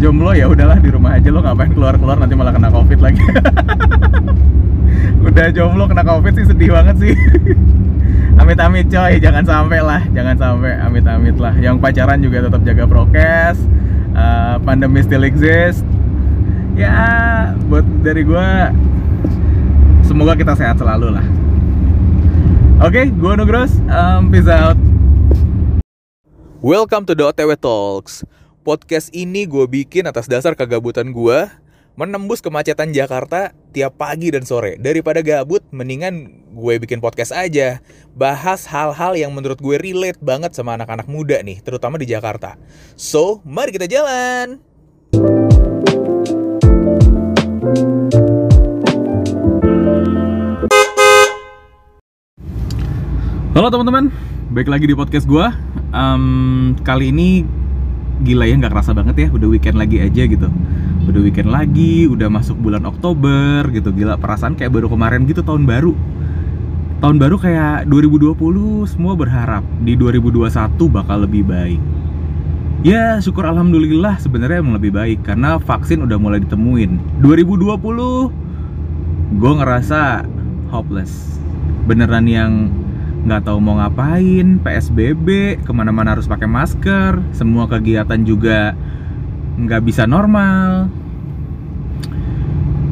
jomblo 0.00 0.32
ya 0.32 0.48
udahlah 0.48 0.80
di 0.80 0.88
rumah 0.92 1.20
aja. 1.20 1.28
Lo 1.32 1.44
ngapain 1.44 1.72
keluar 1.72 1.96
keluar 2.00 2.16
nanti 2.16 2.34
malah 2.36 2.52
kena 2.52 2.68
covid 2.72 3.00
lagi. 3.00 3.22
Udah 5.28 5.46
jomblo 5.52 5.84
kena 5.88 6.04
covid 6.04 6.32
sih 6.36 6.44
sedih 6.48 6.72
banget 6.72 6.96
sih. 7.00 7.14
Amit-amit 8.36 8.88
coy. 8.88 9.16
Jangan 9.20 9.44
sampai 9.44 9.80
lah 9.80 10.00
jangan 10.12 10.36
sampai 10.36 10.76
amit-amit 10.80 11.36
lah. 11.40 11.54
Yang 11.56 11.76
pacaran 11.80 12.18
juga 12.20 12.48
tetap 12.48 12.60
jaga 12.64 12.84
prokes 12.84 13.60
uh, 14.16 14.56
pandemi 14.64 15.04
still 15.04 15.22
exist. 15.28 15.84
Ya 16.76 17.52
buat 17.68 17.84
dari 18.00 18.24
gue 18.24 18.48
semoga 20.04 20.32
kita 20.36 20.56
sehat 20.56 20.80
selalu 20.80 21.12
lah. 21.12 21.26
Oke 22.80 23.04
okay, 23.04 23.06
gue 23.12 23.32
Nugros 23.36 23.72
um, 23.92 24.32
peace 24.32 24.48
out. 24.48 24.76
Welcome 26.64 27.04
to 27.08 27.12
the 27.12 27.24
OTW 27.28 27.56
Talks. 27.60 28.24
Podcast 28.66 29.14
ini 29.14 29.46
gue 29.46 29.62
bikin 29.68 30.08
atas 30.10 30.26
dasar 30.26 30.58
kegabutan 30.58 31.14
gue 31.14 31.38
menembus 31.96 32.44
kemacetan 32.44 32.92
Jakarta 32.92 33.56
tiap 33.72 33.96
pagi 33.96 34.28
dan 34.28 34.44
sore. 34.44 34.76
Daripada 34.76 35.24
gabut, 35.24 35.64
mendingan 35.72 36.44
gue 36.52 36.76
bikin 36.76 37.00
podcast 37.00 37.32
aja. 37.32 37.80
Bahas 38.12 38.68
hal-hal 38.68 39.16
yang 39.16 39.32
menurut 39.32 39.56
gue 39.56 39.80
relate 39.80 40.20
banget 40.20 40.52
sama 40.52 40.76
anak-anak 40.76 41.08
muda 41.08 41.40
nih, 41.40 41.56
terutama 41.64 41.96
di 41.96 42.04
Jakarta. 42.04 42.60
So, 43.00 43.40
mari 43.48 43.72
kita 43.72 43.88
jalan! 43.88 44.60
Halo 53.56 53.72
teman-teman, 53.72 54.12
baik 54.52 54.68
lagi 54.68 54.84
di 54.84 54.92
podcast 54.92 55.24
gue. 55.24 55.48
Um, 55.96 56.76
kali 56.84 57.08
ini 57.08 57.48
gila 58.20 58.44
ya 58.44 58.60
nggak 58.60 58.72
kerasa 58.76 58.92
banget 58.92 59.16
ya, 59.16 59.28
udah 59.32 59.48
weekend 59.48 59.80
lagi 59.80 59.96
aja 60.04 60.28
gitu 60.28 60.52
udah 61.06 61.20
weekend 61.22 61.54
lagi, 61.54 62.10
udah 62.10 62.26
masuk 62.26 62.58
bulan 62.58 62.82
Oktober 62.84 63.70
gitu. 63.70 63.94
Gila 63.94 64.18
perasaan 64.18 64.58
kayak 64.58 64.74
baru 64.74 64.90
kemarin 64.90 65.24
gitu 65.24 65.46
tahun 65.46 65.64
baru. 65.64 65.94
Tahun 67.00 67.16
baru 67.20 67.36
kayak 67.38 67.86
2020 67.86 68.34
semua 68.88 69.14
berharap 69.14 69.62
di 69.84 69.94
2021 69.94 70.50
bakal 70.90 71.22
lebih 71.22 71.46
baik. 71.46 71.80
Ya 72.84 73.18
syukur 73.18 73.48
Alhamdulillah 73.48 74.20
sebenarnya 74.20 74.62
emang 74.62 74.78
lebih 74.78 74.94
baik 74.94 75.26
Karena 75.26 75.58
vaksin 75.58 76.06
udah 76.06 76.18
mulai 76.20 76.44
ditemuin. 76.44 77.24
2020 77.24 77.72
gue 79.36 79.52
ngerasa 79.58 80.22
hopeless. 80.70 81.40
Beneran 81.86 82.26
yang 82.26 82.70
nggak 83.26 83.42
tahu 83.42 83.58
mau 83.58 83.82
ngapain, 83.82 84.62
PSBB, 84.62 85.58
ke 85.66 85.72
mana-mana 85.74 86.14
harus 86.14 86.30
pakai 86.30 86.46
masker, 86.46 87.18
semua 87.34 87.66
kegiatan 87.66 88.22
juga 88.22 88.78
nggak 89.56 89.82
bisa 89.88 90.04
normal. 90.04 90.92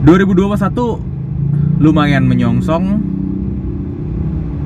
2021 0.04 1.80
lumayan 1.80 2.24
menyongsong. 2.24 3.12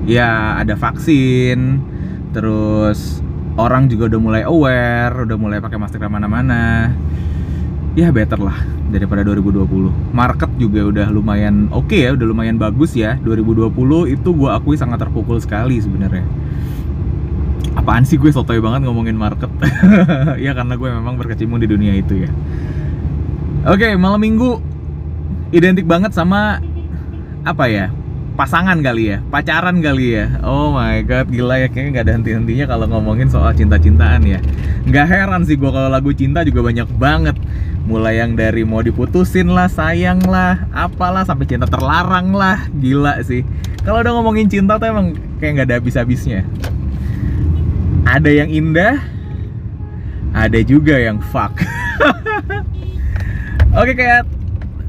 Ya 0.09 0.57
ada 0.57 0.73
vaksin 0.78 1.85
terus 2.33 3.21
orang 3.61 3.90
juga 3.90 4.09
udah 4.09 4.21
mulai 4.21 4.43
aware 4.47 5.26
udah 5.28 5.37
mulai 5.37 5.59
pakai 5.61 5.76
masker 5.76 6.00
ke 6.00 6.09
mana-mana. 6.09 6.95
Ya 7.99 8.14
better 8.14 8.38
lah 8.38 8.62
daripada 8.88 9.21
2020 9.26 10.14
market 10.14 10.49
juga 10.57 10.87
udah 10.87 11.07
lumayan 11.12 11.69
oke 11.75 11.93
okay 11.93 12.09
ya 12.09 12.11
udah 12.14 12.26
lumayan 12.31 12.57
bagus 12.57 12.95
ya. 12.95 13.19
2020 13.26 13.69
itu 14.14 14.28
gue 14.33 14.49
akui 14.49 14.78
sangat 14.78 15.02
terpukul 15.02 15.43
sekali 15.43 15.83
sebenarnya 15.83 16.25
apaan 17.88 18.04
sih 18.04 18.21
gue 18.21 18.28
sotoy 18.28 18.61
banget 18.61 18.85
ngomongin 18.85 19.16
market? 19.16 19.49
Ya 20.45 20.52
karena 20.52 20.76
gue 20.76 20.88
memang 20.92 21.16
berkecimpung 21.16 21.57
di 21.57 21.64
dunia 21.64 21.97
itu 21.97 22.21
ya. 22.21 22.30
Oke 23.64 23.88
okay, 23.88 23.92
malam 23.97 24.21
minggu 24.21 24.61
identik 25.57 25.88
banget 25.88 26.12
sama 26.12 26.61
apa 27.49 27.64
ya? 27.73 27.88
Pasangan 28.37 28.85
kali 28.85 29.16
ya? 29.16 29.25
Pacaran 29.33 29.80
kali 29.80 30.21
ya? 30.21 30.37
Oh 30.45 30.76
my 30.76 31.00
god 31.09 31.33
gila 31.33 31.64
ya. 31.64 31.73
Kayaknya 31.73 31.88
nggak 31.97 32.04
ada 32.04 32.12
henti-hentinya 32.21 32.66
kalau 32.68 32.92
ngomongin 32.92 33.33
soal 33.33 33.57
cinta-cintaan 33.57 34.21
ya. 34.21 34.45
Nggak 34.85 35.09
heran 35.09 35.49
sih 35.49 35.57
gue 35.57 35.73
kalau 35.73 35.88
lagu 35.88 36.12
cinta 36.12 36.45
juga 36.45 36.68
banyak 36.68 36.92
banget. 37.00 37.40
Mulai 37.88 38.21
yang 38.21 38.37
dari 38.37 38.68
mau 38.68 38.85
diputusin 38.85 39.49
lah 39.49 39.64
sayang 39.64 40.21
lah 40.28 40.68
apalah 40.76 41.25
sampai 41.25 41.49
cinta 41.49 41.64
terlarang 41.64 42.37
lah. 42.37 42.68
Gila 42.68 43.25
sih. 43.25 43.49
Kalau 43.80 44.04
udah 44.04 44.12
ngomongin 44.12 44.45
cinta 44.45 44.76
tuh 44.76 44.92
emang 44.92 45.16
kayak 45.40 45.57
nggak 45.57 45.66
ada 45.73 45.76
habis-habisnya 45.80 46.45
ada 48.08 48.30
yang 48.32 48.48
indah 48.48 48.96
ada 50.32 50.60
juga 50.64 50.96
yang 50.96 51.20
fuck. 51.28 51.52
Oke 53.80 53.92
kayak 53.92 54.24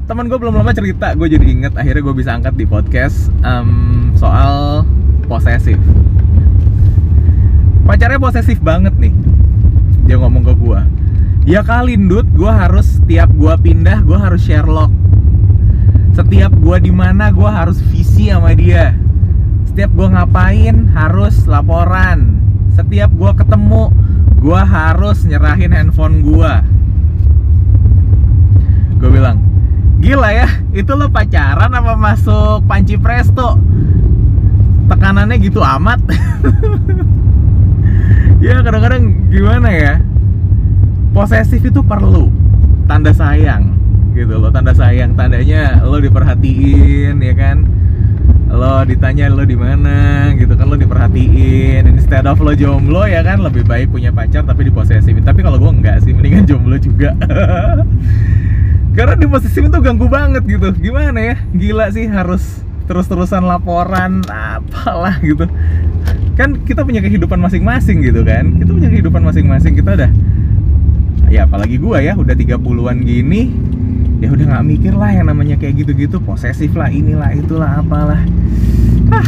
teman 0.08 0.26
gue 0.26 0.38
belum 0.40 0.56
lama 0.56 0.72
cerita 0.72 1.14
gue 1.14 1.28
jadi 1.28 1.44
inget 1.46 1.72
akhirnya 1.76 2.02
gue 2.02 2.14
bisa 2.16 2.34
angkat 2.34 2.56
di 2.56 2.64
podcast 2.64 3.28
um, 3.44 4.10
soal 4.16 4.82
posesif. 5.28 5.76
Pacarnya 7.84 8.16
posesif 8.16 8.56
banget 8.64 8.96
nih 8.96 9.12
dia 10.08 10.16
ngomong 10.18 10.42
ke 10.42 10.54
gue 10.58 10.80
ya 11.46 11.62
kali 11.62 11.94
ndut 11.94 12.26
gue 12.34 12.50
harus 12.50 12.98
setiap 12.98 13.30
gue 13.36 13.54
pindah 13.62 14.02
gue 14.02 14.18
harus 14.18 14.42
share 14.42 14.66
log 14.66 14.90
setiap 16.10 16.50
gue 16.58 16.76
di 16.82 16.92
mana 16.92 17.30
gue 17.30 17.46
harus 17.46 17.78
visi 17.88 18.28
sama 18.28 18.52
dia. 18.52 18.92
Setiap 19.70 19.94
gue 19.94 20.08
ngapain 20.10 20.90
harus 20.92 21.46
laporan 21.46 22.39
setiap 22.80 23.12
gue 23.12 23.32
ketemu 23.36 23.92
gue 24.40 24.60
harus 24.64 25.20
nyerahin 25.28 25.68
handphone 25.68 26.24
gue 26.24 26.52
gue 28.96 29.10
bilang 29.12 29.44
gila 30.00 30.32
ya 30.32 30.48
itu 30.72 30.88
lo 30.96 31.12
pacaran 31.12 31.76
apa 31.76 31.92
masuk 31.92 32.64
panci 32.64 32.96
presto? 32.96 33.60
Tekanannya 34.88 35.36
gitu 35.38 35.60
amat. 35.60 36.00
Ya 38.40 38.56
kadang-kadang 38.64 39.28
gimana 39.28 39.68
ya? 39.68 39.94
Posesif 41.12 41.60
itu 41.60 41.84
perlu 41.84 42.32
tanda 42.88 43.12
sayang 43.12 43.76
gitu 44.16 44.40
loh 44.40 44.48
tanda 44.48 44.72
sayang 44.72 45.12
tandanya 45.12 45.84
lo 45.84 46.00
diperhatiin 46.00 47.20
ya 47.20 47.34
kan 47.36 47.68
lo 48.50 48.82
ditanya 48.82 49.30
lo 49.30 49.46
di 49.46 49.54
mana 49.54 50.30
gitu 50.34 50.52
kan 50.58 50.66
lo 50.66 50.76
diperhatiin. 50.76 51.86
Instead 51.86 52.26
of 52.26 52.42
lo 52.42 52.52
jomblo 52.52 53.06
ya 53.06 53.22
kan 53.22 53.38
lebih 53.38 53.62
baik 53.62 53.94
punya 53.94 54.10
pacar 54.10 54.42
tapi 54.42 54.66
diposesifin 54.66 55.22
tapi 55.22 55.40
kalau 55.46 55.56
gue 55.56 55.70
enggak 55.70 56.02
sih 56.02 56.10
mendingan 56.10 56.44
jomblo 56.44 56.76
juga. 56.76 57.14
Karena 58.96 59.14
diposesifin 59.14 59.70
tuh 59.70 59.80
ganggu 59.80 60.10
banget 60.10 60.42
gitu. 60.44 60.74
Gimana 60.74 61.18
ya? 61.22 61.36
Gila 61.54 61.94
sih 61.94 62.10
harus 62.10 62.66
terus-terusan 62.90 63.46
laporan 63.46 64.26
apalah 64.26 65.22
gitu. 65.22 65.46
Kan 66.34 66.58
kita 66.66 66.82
punya 66.82 66.98
kehidupan 66.98 67.38
masing-masing 67.38 68.02
gitu 68.02 68.26
kan. 68.26 68.58
Kita 68.58 68.70
punya 68.74 68.90
kehidupan 68.90 69.22
masing-masing. 69.22 69.78
Kita 69.78 69.94
udah 69.94 70.10
ya 71.30 71.46
apalagi 71.46 71.78
gue 71.78 71.98
ya 72.02 72.18
udah 72.18 72.34
30-an 72.34 72.96
gini 73.06 73.54
ya 74.20 74.28
udah 74.28 74.44
nggak 74.52 74.66
mikir 74.68 74.92
lah 74.92 75.10
yang 75.10 75.26
namanya 75.28 75.56
kayak 75.56 75.80
gitu-gitu 75.80 76.20
posesif 76.20 76.76
lah 76.76 76.92
inilah 76.92 77.32
itulah 77.32 77.80
apalah. 77.80 78.22
Ah. 79.10 79.26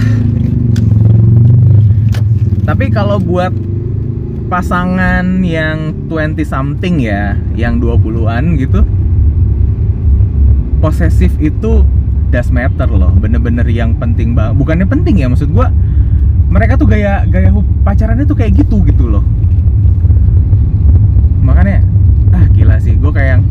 Tapi 2.62 2.94
kalau 2.94 3.18
buat 3.18 3.50
pasangan 4.46 5.40
yang 5.42 6.06
20 6.06 6.44
something 6.44 7.00
ya 7.00 7.40
yang 7.56 7.80
20-an 7.80 8.60
gitu 8.60 8.84
posesif 10.84 11.32
itu 11.40 11.88
does 12.28 12.52
matter 12.52 12.84
loh 12.84 13.16
bener-bener 13.16 13.64
yang 13.72 13.96
penting 13.96 14.36
banget 14.36 14.60
bukannya 14.60 14.84
penting 14.84 15.24
ya 15.24 15.32
maksud 15.32 15.48
gua 15.56 15.72
mereka 16.52 16.76
tuh 16.76 16.84
gaya 16.84 17.24
gaya 17.32 17.48
pacarannya 17.80 18.28
tuh 18.28 18.36
kayak 18.36 18.52
gitu 18.60 18.84
gitu 18.84 19.08
loh. 19.08 19.24
Makanya 21.40 21.80
ah 22.36 22.44
gila 22.52 22.76
sih 22.76 22.92
gue 22.92 23.08
kayak 23.08 23.40
yang 23.40 23.42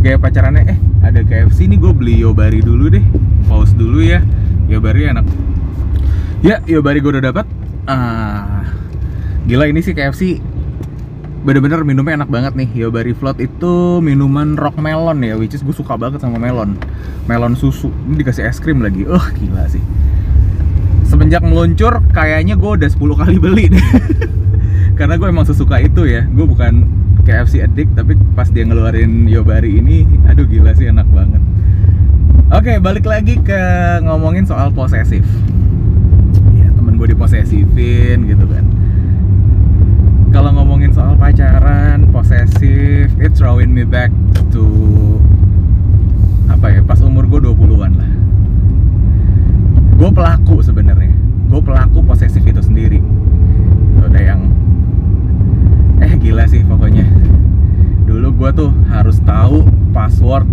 gaya 0.00 0.16
pacarannya 0.20 0.62
eh 0.70 0.78
ada 1.02 1.22
KFC 1.22 1.70
nih 1.70 1.78
gue 1.78 1.92
beli 1.94 2.14
Yobari 2.22 2.62
dulu 2.62 2.90
deh. 2.90 3.02
Pause 3.46 3.74
dulu 3.74 4.02
ya. 4.02 4.22
Yobari 4.66 5.06
enak. 5.06 5.26
Ya 6.42 6.62
Yobari 6.66 6.98
gue 7.02 7.14
udah 7.14 7.24
dapat 7.30 7.46
ah 7.86 8.66
gila 9.46 9.70
ini 9.70 9.78
sih 9.78 9.94
KFC 9.94 10.42
bener-bener 11.46 11.86
minumnya 11.86 12.22
enak 12.22 12.30
banget 12.30 12.52
nih. 12.58 12.68
Yobari 12.74 13.14
Float 13.14 13.38
itu 13.38 14.02
minuman 14.02 14.58
rock 14.58 14.78
melon 14.82 15.22
ya 15.22 15.38
which 15.38 15.54
is 15.54 15.62
gue 15.62 15.74
suka 15.74 15.94
banget 15.94 16.18
sama 16.18 16.42
melon. 16.42 16.74
Melon 17.30 17.54
susu. 17.54 17.90
Ini 18.10 18.22
dikasih 18.26 18.46
es 18.50 18.58
krim 18.58 18.82
lagi. 18.82 19.06
Oh 19.06 19.22
gila 19.38 19.70
sih. 19.70 19.82
Semenjak 21.06 21.46
meluncur 21.46 22.02
kayaknya 22.10 22.58
gue 22.58 22.70
udah 22.82 22.90
10 22.90 22.98
kali 22.98 23.36
beli 23.38 23.70
deh. 23.70 23.86
Karena 24.98 25.14
gue 25.14 25.28
emang 25.30 25.46
sesuka 25.46 25.78
itu 25.78 26.02
ya. 26.02 26.26
Gue 26.26 26.50
bukan 26.50 27.05
KFC 27.26 27.58
addict 27.66 27.98
tapi 27.98 28.14
pas 28.38 28.46
dia 28.46 28.62
ngeluarin 28.62 29.26
Yobari 29.26 29.82
ini 29.82 30.06
aduh 30.30 30.46
gila 30.46 30.70
sih 30.78 30.86
enak 30.86 31.10
banget. 31.10 31.42
Oke 32.54 32.78
balik 32.78 33.02
lagi 33.02 33.42
ke 33.42 33.58
ngomongin 34.06 34.46
soal 34.46 34.70
posesif. 34.70 35.26
Ya 36.54 36.70
temen 36.70 36.94
gue 36.94 37.10
diposesifin 37.10 38.30
gitu 38.30 38.46
kan. 38.46 38.64
Kalau 40.30 40.54
ngomongin 40.54 40.94
soal 40.94 41.18
pacaran 41.18 42.06
posesif 42.14 43.10
it 43.18 43.34
throwing 43.34 43.74
me 43.74 43.82
back 43.82 44.14
to 44.54 44.62
apa 46.46 46.78
ya 46.78 46.80
pas 46.86 47.02
umur 47.02 47.26
gue 47.26 47.42
20-an 47.42 47.92
lah. 47.98 48.12
Gue 49.98 50.10
pelaku 50.14 50.62
sebenarnya. 50.62 51.10
Gue 51.50 51.58
pelaku 51.58 52.06
posesif 52.06 52.46
itu 52.46 52.62
sendiri. 52.62 53.02
Udah 53.98 54.22
yang 54.22 54.55
eh 56.00 56.12
gila 56.20 56.44
sih 56.48 56.60
pokoknya. 56.66 57.06
Dulu 58.06 58.28
gue 58.36 58.50
tuh 58.54 58.70
harus 58.88 59.18
tahu 59.24 59.66
password 59.90 60.46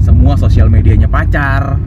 semua 0.00 0.36
sosial 0.36 0.70
medianya 0.70 1.08
pacar. 1.10 1.80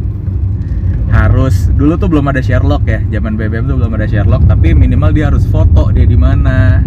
Harus 1.08 1.72
dulu 1.72 1.96
tuh 1.96 2.12
belum 2.12 2.28
ada 2.28 2.44
Sherlock 2.44 2.84
ya 2.84 3.00
zaman 3.08 3.40
BBM 3.40 3.72
tuh 3.72 3.80
belum 3.80 3.96
ada 3.96 4.06
Sherlock 4.06 4.44
tapi 4.44 4.76
minimal 4.76 5.16
dia 5.16 5.32
harus 5.32 5.48
foto 5.48 5.90
dia 5.96 6.04
di 6.04 6.20
mana. 6.20 6.84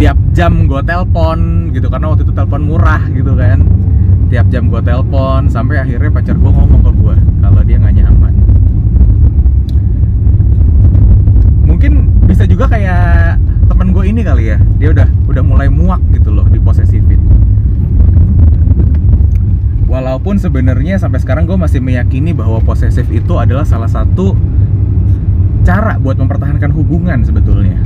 Tiap 0.00 0.16
jam 0.32 0.64
gue 0.64 0.80
telpon 0.84 1.72
gitu 1.76 1.88
karena 1.92 2.12
waktu 2.12 2.24
itu 2.24 2.32
telepon 2.32 2.62
murah 2.64 3.02
gitu 3.12 3.32
kan. 3.36 3.64
Tiap 4.30 4.46
jam 4.52 4.70
gue 4.70 4.80
telpon 4.84 5.50
sampai 5.50 5.82
akhirnya 5.82 6.12
pacar 6.12 6.36
gue 6.36 6.50
ngomong 6.52 6.80
ke 6.84 6.92
gue 6.94 7.16
kalau 7.40 7.60
dia 7.64 7.76
nggak 7.80 7.94
nyaman. 7.98 8.34
Mungkin 11.64 11.92
bisa 12.28 12.44
juga 12.44 12.70
kayak 12.70 13.40
temen 13.70 13.94
gue 13.94 14.02
ini 14.02 14.26
kali 14.26 14.50
ya 14.50 14.58
dia 14.82 14.90
udah 14.90 15.06
udah 15.30 15.42
mulai 15.46 15.70
muak 15.70 16.02
gitu 16.10 16.34
loh 16.34 16.42
diposesifin 16.50 17.22
walaupun 19.86 20.42
sebenarnya 20.42 20.98
sampai 20.98 21.22
sekarang 21.22 21.46
gue 21.46 21.54
masih 21.54 21.78
meyakini 21.78 22.34
bahwa 22.34 22.58
posesif 22.58 23.06
itu 23.14 23.38
adalah 23.38 23.62
salah 23.62 23.86
satu 23.86 24.34
cara 25.62 26.02
buat 26.02 26.16
mempertahankan 26.16 26.72
hubungan 26.72 27.20
sebetulnya. 27.20 27.76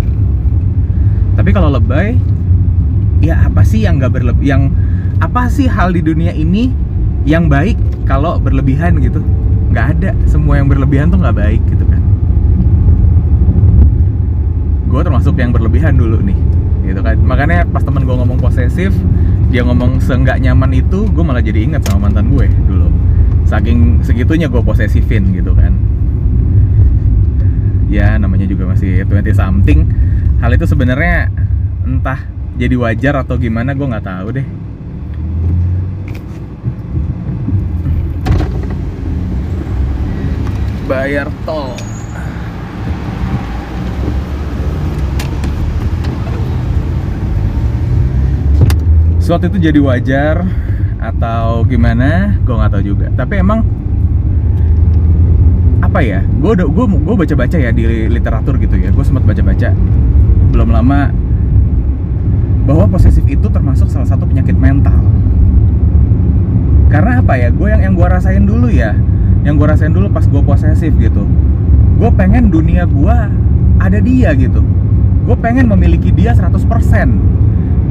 Tapi 1.35 1.50
kalau 1.50 1.73
lebay 1.75 2.14
ya 3.19 3.49
apa 3.49 3.67
sih 3.67 3.83
yang 3.83 3.99
nggak 3.99 4.21
berlebih 4.21 4.47
yang 4.47 4.71
apa 5.19 5.49
sih 5.49 5.67
hal 5.67 5.91
di 5.91 6.05
dunia 6.05 6.31
ini 6.31 6.71
yang 7.25 7.49
baik 7.49 7.81
kalau 8.05 8.37
berlebihan 8.37 9.01
gitu? 9.01 9.25
Nggak 9.73 9.87
ada. 9.99 10.11
Semua 10.29 10.61
yang 10.61 10.68
berlebihan 10.68 11.11
tuh 11.11 11.18
nggak 11.18 11.35
baik 11.40 11.62
gitu 11.66 11.83
kan 11.88 12.05
gue 14.94 14.94
termasuk 15.05 15.37
yang 15.37 15.53
berlebihan 15.53 15.95
dulu 15.95 16.25
nih 16.25 16.38
gitu 16.88 17.01
kan. 17.05 17.21
Makanya 17.21 17.69
pas 17.69 17.85
temen 17.85 18.09
gue 18.09 18.17
ngomong 18.17 18.40
posesif 18.40 18.90
dia 19.53 19.62
ngomong 19.62 20.03
seenggak 20.03 20.43
nyaman 20.43 20.73
itu 20.75 21.07
gue 21.12 21.25
malah 21.25 21.45
jadi 21.45 21.62
ingat 21.69 21.87
sama 21.87 22.09
mantan 22.09 22.33
gue 22.33 22.49
dulu. 22.64 22.88
Saking 23.45 24.01
segitunya 24.03 24.49
gue 24.49 24.59
posesifin 24.64 25.31
gitu 25.37 25.53
kan. 25.53 25.77
Ya 27.93 28.19
namanya 28.19 28.49
juga 28.49 28.73
masih 28.73 29.07
20 29.07 29.37
something. 29.37 29.87
Hal 30.43 30.51
itu 30.57 30.67
sebenarnya 30.67 31.31
entah 31.85 32.25
jadi 32.59 32.75
wajar 32.75 33.14
atau 33.23 33.38
gimana 33.38 33.77
gue 33.77 33.87
nggak 33.87 34.07
tahu 34.09 34.29
deh. 34.40 34.47
Bayar 40.85 41.31
tol 41.47 41.93
suatu 49.24 49.48
itu 49.48 49.56
jadi 49.56 49.80
wajar 49.80 50.44
atau 51.00 51.64
gimana? 51.64 52.37
Gue 52.44 52.60
nggak 52.60 52.70
tahu 52.76 52.82
juga. 52.84 53.08
Tapi 53.16 53.40
emang 53.40 53.64
apa 55.80 56.04
ya? 56.04 56.20
Gue 56.44 56.52
udah 56.60 56.68
gue 56.68 56.84
gue 57.00 57.16
baca 57.16 57.34
baca 57.40 57.56
ya 57.56 57.72
di 57.72 58.04
literatur 58.12 58.60
gitu 58.60 58.76
ya. 58.76 58.92
Gue 58.92 59.00
sempat 59.00 59.24
baca 59.24 59.40
baca 59.40 59.72
belum 60.52 60.68
lama 60.68 61.08
bahwa 62.68 62.84
posesif 62.92 63.24
itu 63.24 63.48
termasuk 63.48 63.88
salah 63.88 64.04
satu 64.04 64.28
penyakit 64.28 64.60
mental. 64.60 65.00
Karena 66.92 67.24
apa 67.24 67.40
ya? 67.40 67.48
Gue 67.48 67.72
yang 67.72 67.80
yang 67.80 67.94
gue 67.96 68.04
rasain 68.04 68.44
dulu 68.44 68.68
ya. 68.68 68.92
Yang 69.40 69.54
gue 69.56 69.66
rasain 69.72 69.92
dulu 69.96 70.12
pas 70.12 70.28
gue 70.28 70.42
posesif 70.44 70.92
gitu. 71.00 71.24
Gue 71.96 72.10
pengen 72.12 72.52
dunia 72.52 72.84
gue 72.84 73.16
ada 73.80 73.98
dia 74.04 74.37
gitu. 74.37 74.60
Gue 75.24 75.37
pengen 75.40 75.72
memiliki 75.72 76.12
dia 76.12 76.37
100% 76.37 76.60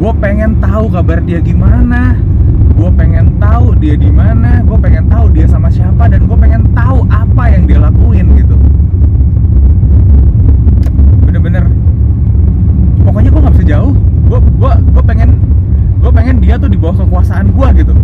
gue 0.04 0.12
pengen 0.20 0.60
tahu 0.60 0.92
kabar 0.92 1.24
dia 1.24 1.40
gimana. 1.40 2.20
Gue 2.76 2.92
pengen 2.92 3.40
tahu 3.40 3.72
dia 3.80 3.96
di 3.96 4.12
mana. 4.12 4.60
Gue 4.68 4.76
pengen 4.76 5.08
tahu 5.08 5.32
dia 5.32 5.48
sama 5.48 5.72
siapa 5.72 6.12
dan 6.12 6.28
gue 6.28 6.38
pengen 6.44 6.68
tahu 6.76 7.08
apa 7.08 7.48
yang 7.48 7.64
dia 7.64 7.80
lakuin 7.80 8.28
gitu. 8.36 8.60
Bener-bener. 11.24 11.72
Pokoknya 13.08 13.32
gue 13.32 13.42
nggak 13.48 13.56
bisa 13.56 13.68
jauh. 13.80 13.96
Gue 14.28 14.40
gue 14.44 14.74
gue 14.92 15.04
pengen 15.08 15.40
gue 16.04 16.12
pengen 16.12 16.36
dia 16.44 16.60
tuh 16.60 16.68
di 16.68 16.76
bawah 16.76 17.08
kekuasaan 17.08 17.56
gue 17.56 17.68
gitu. 17.80 17.96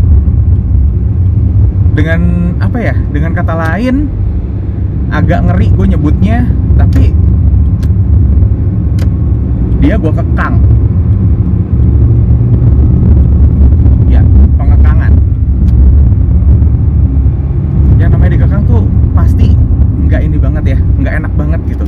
Dengan 1.99 2.55
apa 2.63 2.79
ya? 2.79 2.95
Dengan 3.12 3.35
kata 3.35 3.51
lain 3.59 4.07
agak 5.12 5.51
ngeri 5.51 5.67
gue 5.75 5.85
nyebutnya 5.99 6.47
tapi 6.79 7.12
dia 9.83 9.99
gue 9.99 10.13
kekang 10.15 10.63
ya 14.09 14.21
pengekangan 14.57 15.13
yang 18.01 18.09
namanya 18.09 18.31
dikekang 18.35 18.63
tuh 18.65 18.83
pasti 19.13 19.53
nggak 20.19 20.36
ini 20.36 20.38
banget 20.43 20.63
ya 20.75 20.77
nggak 20.99 21.13
enak 21.23 21.34
banget 21.39 21.62
gitu. 21.71 21.86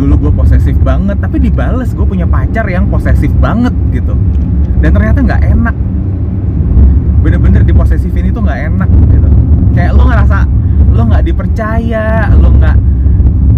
Dulu 0.00 0.14
gue 0.24 0.32
posesif 0.32 0.72
banget 0.80 1.20
tapi 1.20 1.36
dibales 1.36 1.92
gue 1.92 2.06
punya 2.08 2.24
pacar 2.24 2.64
yang 2.64 2.88
posesif 2.88 3.28
banget 3.36 3.76
gitu. 3.92 4.16
Dan 4.80 4.96
ternyata 4.96 5.20
nggak 5.20 5.42
enak. 5.52 5.76
Bener-bener 7.20 7.60
diposesifin 7.60 8.32
itu 8.32 8.40
nggak 8.40 8.72
enak 8.72 8.88
gitu. 9.12 9.28
Kayak 9.76 10.00
lo 10.00 10.08
ngerasa 10.08 10.48
lo 10.96 11.02
nggak 11.12 11.24
dipercaya 11.28 12.32
lo 12.40 12.48
nggak 12.56 12.76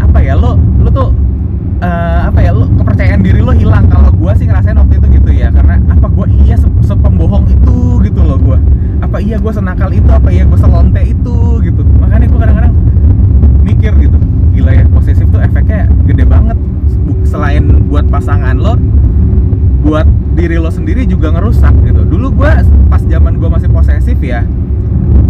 apa 0.03 0.19
ya 0.27 0.35
lo 0.35 0.59
lo 0.83 0.91
tuh 0.91 1.15
eh, 1.79 2.21
apa 2.27 2.43
ya 2.43 2.51
lo 2.51 2.67
kepercayaan 2.83 3.23
diri 3.23 3.39
lo 3.39 3.55
hilang. 3.55 3.87
Kalau 3.87 4.11
gue 4.11 4.33
sih 4.43 4.51
ngerasain 4.51 4.75
waktu 4.75 4.99
itu 4.99 5.07
gitu 5.23 5.31
ya 5.39 5.55
karena 5.55 5.79
apa 5.87 6.11
gue 6.11 6.27
iya 6.43 6.59
se- 6.59 6.83
sepembohong 6.83 7.47
itu 7.47 8.03
gitu 8.03 8.27
loh 8.27 8.43
gue 8.43 8.59
apa 8.99 9.23
iya 9.23 9.39
gue 9.39 9.53
senakal 9.55 9.95
itu 9.95 10.11
apa 10.11 10.35
iya 10.35 10.43
gue 10.43 10.59
selonte 10.59 10.99
itu 11.07 11.63
gitu. 11.63 11.87
Makanya 12.03 12.27
gue 12.27 12.41
kadang-kadang 12.43 12.75
gila 14.59 14.75
ya 14.75 14.85
posesif 14.91 15.31
tuh 15.31 15.39
efeknya 15.39 15.87
gede 16.11 16.27
banget. 16.27 16.59
Selain 17.23 17.63
buat 17.87 18.11
pasangan 18.11 18.59
lo 18.59 18.75
buat 19.87 20.05
diri 20.35 20.59
lo 20.59 20.67
sendiri 20.67 21.07
juga 21.07 21.31
ngerusak 21.31 21.71
gitu. 21.87 22.03
Dulu 22.03 22.43
gue 22.43 22.53
pas 22.91 23.03
zaman 23.07 23.39
gue 23.39 23.47
masih 23.47 23.71
posesif 23.71 24.19
ya 24.19 24.43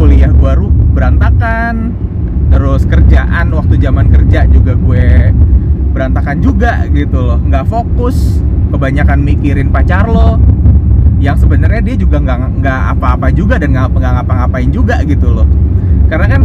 kuliah 0.00 0.32
gue 0.32 0.52
berantakan. 0.96 1.92
Terus 2.48 2.88
kerjaan 2.88 3.52
waktu 3.52 3.76
zaman 3.76 4.08
kerja 4.08 4.48
juga 4.48 4.72
gue 4.72 5.36
berantakan 5.92 6.40
juga 6.40 6.88
gitu 6.88 7.20
loh. 7.20 7.36
Nggak 7.36 7.68
fokus 7.68 8.40
kebanyakan 8.72 9.20
mikirin 9.20 9.68
pacar 9.68 10.08
lo 10.08 10.40
yang 11.20 11.36
sebenarnya 11.36 11.84
dia 11.84 11.96
juga 12.00 12.16
nggak 12.24 12.64
nggak 12.64 12.80
apa-apa 12.96 13.28
juga 13.36 13.60
dan 13.60 13.76
nggak 13.76 13.92
nggak 13.92 14.12
ngapa-ngapain 14.24 14.72
juga 14.72 15.04
gitu 15.04 15.28
loh. 15.28 15.44
Karena 16.08 16.26
kan 16.32 16.42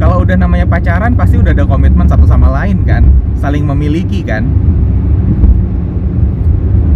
kalau 0.00 0.24
udah 0.24 0.32
namanya 0.32 0.64
pacaran 0.64 1.12
pasti 1.12 1.36
udah 1.36 1.52
ada 1.52 1.68
komitmen 1.68 2.08
satu 2.08 2.24
sama 2.24 2.48
lain 2.48 2.88
kan? 2.88 3.04
Saling 3.36 3.68
memiliki 3.68 4.24
kan? 4.24 4.48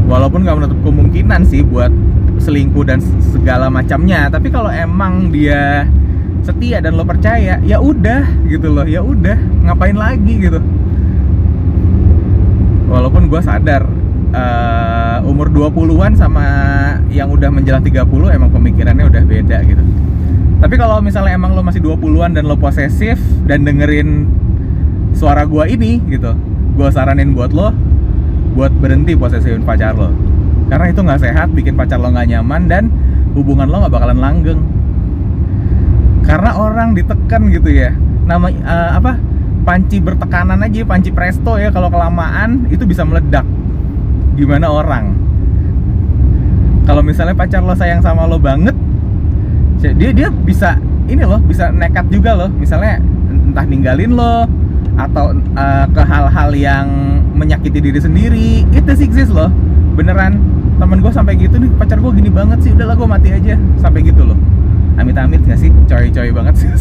Walaupun 0.08 0.40
nggak 0.40 0.56
menutup 0.56 0.80
kemungkinan 0.80 1.44
sih 1.44 1.60
buat 1.60 1.92
selingkuh 2.40 2.88
dan 2.88 3.04
segala 3.28 3.68
macamnya. 3.68 4.32
Tapi 4.32 4.48
kalau 4.48 4.72
emang 4.72 5.28
dia 5.28 5.84
setia 6.40 6.80
dan 6.80 6.96
lo 6.96 7.04
percaya 7.04 7.60
ya 7.60 7.76
udah 7.76 8.48
gitu 8.48 8.72
loh. 8.72 8.88
Ya 8.88 9.04
udah 9.04 9.36
ngapain 9.68 10.00
lagi 10.00 10.40
gitu? 10.40 10.64
Walaupun 12.88 13.28
gue 13.28 13.40
sadar 13.44 13.84
uh, 14.32 15.20
umur 15.28 15.52
20-an 15.52 16.16
sama 16.16 16.46
yang 17.12 17.28
udah 17.28 17.52
menjelang 17.52 17.84
30 17.84 18.00
emang 18.32 18.48
pemikirannya 18.48 19.04
udah 19.12 19.22
beda 19.28 19.58
gitu 19.68 19.84
tapi 20.62 20.74
kalau 20.78 21.02
misalnya 21.02 21.34
emang 21.34 21.56
lo 21.56 21.62
masih 21.62 21.82
20-an 21.82 22.36
dan 22.36 22.44
lo 22.46 22.54
posesif 22.58 23.18
dan 23.48 23.66
dengerin 23.66 24.28
suara 25.14 25.46
gua 25.46 25.70
ini 25.70 26.02
gitu 26.10 26.34
gua 26.74 26.90
saranin 26.90 27.34
buat 27.34 27.54
lo 27.54 27.70
buat 28.54 28.70
berhenti 28.78 29.18
posesifin 29.18 29.66
pacar 29.66 29.98
lo. 29.98 30.14
Karena 30.70 30.86
itu 30.88 31.00
nggak 31.02 31.20
sehat 31.20 31.48
bikin 31.52 31.74
pacar 31.74 31.98
lo 31.98 32.08
nggak 32.14 32.30
nyaman 32.30 32.62
dan 32.70 32.84
hubungan 33.34 33.66
lo 33.66 33.82
nggak 33.84 33.92
bakalan 33.92 34.18
langgeng. 34.22 34.60
Karena 36.24 36.56
orang 36.56 36.94
ditekan 36.96 37.50
gitu 37.50 37.68
ya. 37.68 37.92
Nama 38.24 38.46
uh, 38.48 38.90
apa? 39.02 39.18
Panci 39.64 39.98
bertekanan 40.00 40.60
aja 40.60 40.84
panci 40.84 41.10
presto 41.10 41.56
ya 41.56 41.68
kalau 41.74 41.90
kelamaan 41.90 42.70
itu 42.70 42.86
bisa 42.86 43.02
meledak. 43.02 43.44
Gimana 44.38 44.70
orang? 44.70 45.18
Kalau 46.84 47.00
misalnya 47.00 47.34
pacar 47.36 47.60
lo 47.64 47.74
sayang 47.74 48.00
sama 48.04 48.28
lo 48.28 48.38
banget 48.38 48.76
dia 49.92 50.10
dia 50.14 50.28
bisa 50.32 50.80
ini 51.04 51.20
loh 51.20 51.40
bisa 51.42 51.68
nekat 51.68 52.08
juga 52.08 52.32
loh. 52.32 52.48
Misalnya 52.48 53.02
entah 53.28 53.66
ninggalin 53.68 54.16
lo 54.16 54.48
atau 54.94 55.34
uh, 55.34 55.86
ke 55.90 56.02
hal-hal 56.06 56.50
yang 56.54 56.86
menyakiti 57.36 57.82
diri 57.82 58.00
sendiri. 58.00 58.50
Itu 58.72 58.90
sih 58.96 59.04
exist 59.04 59.34
loh. 59.34 59.52
Beneran 59.98 60.40
temen 60.80 60.98
gue 61.04 61.12
sampai 61.12 61.36
gitu 61.38 61.60
nih 61.60 61.70
pacar 61.76 62.00
gue 62.00 62.12
gini 62.16 62.30
banget 62.32 62.64
sih. 62.64 62.70
Udahlah 62.72 62.96
gue 62.96 63.08
mati 63.08 63.28
aja. 63.34 63.54
Sampai 63.82 64.00
gitu 64.06 64.24
loh. 64.24 64.38
Amit-amit 64.94 65.42
gak 65.44 65.58
sih? 65.58 65.74
Coy-coy 65.90 66.30
banget 66.32 66.54
sih. 66.56 66.70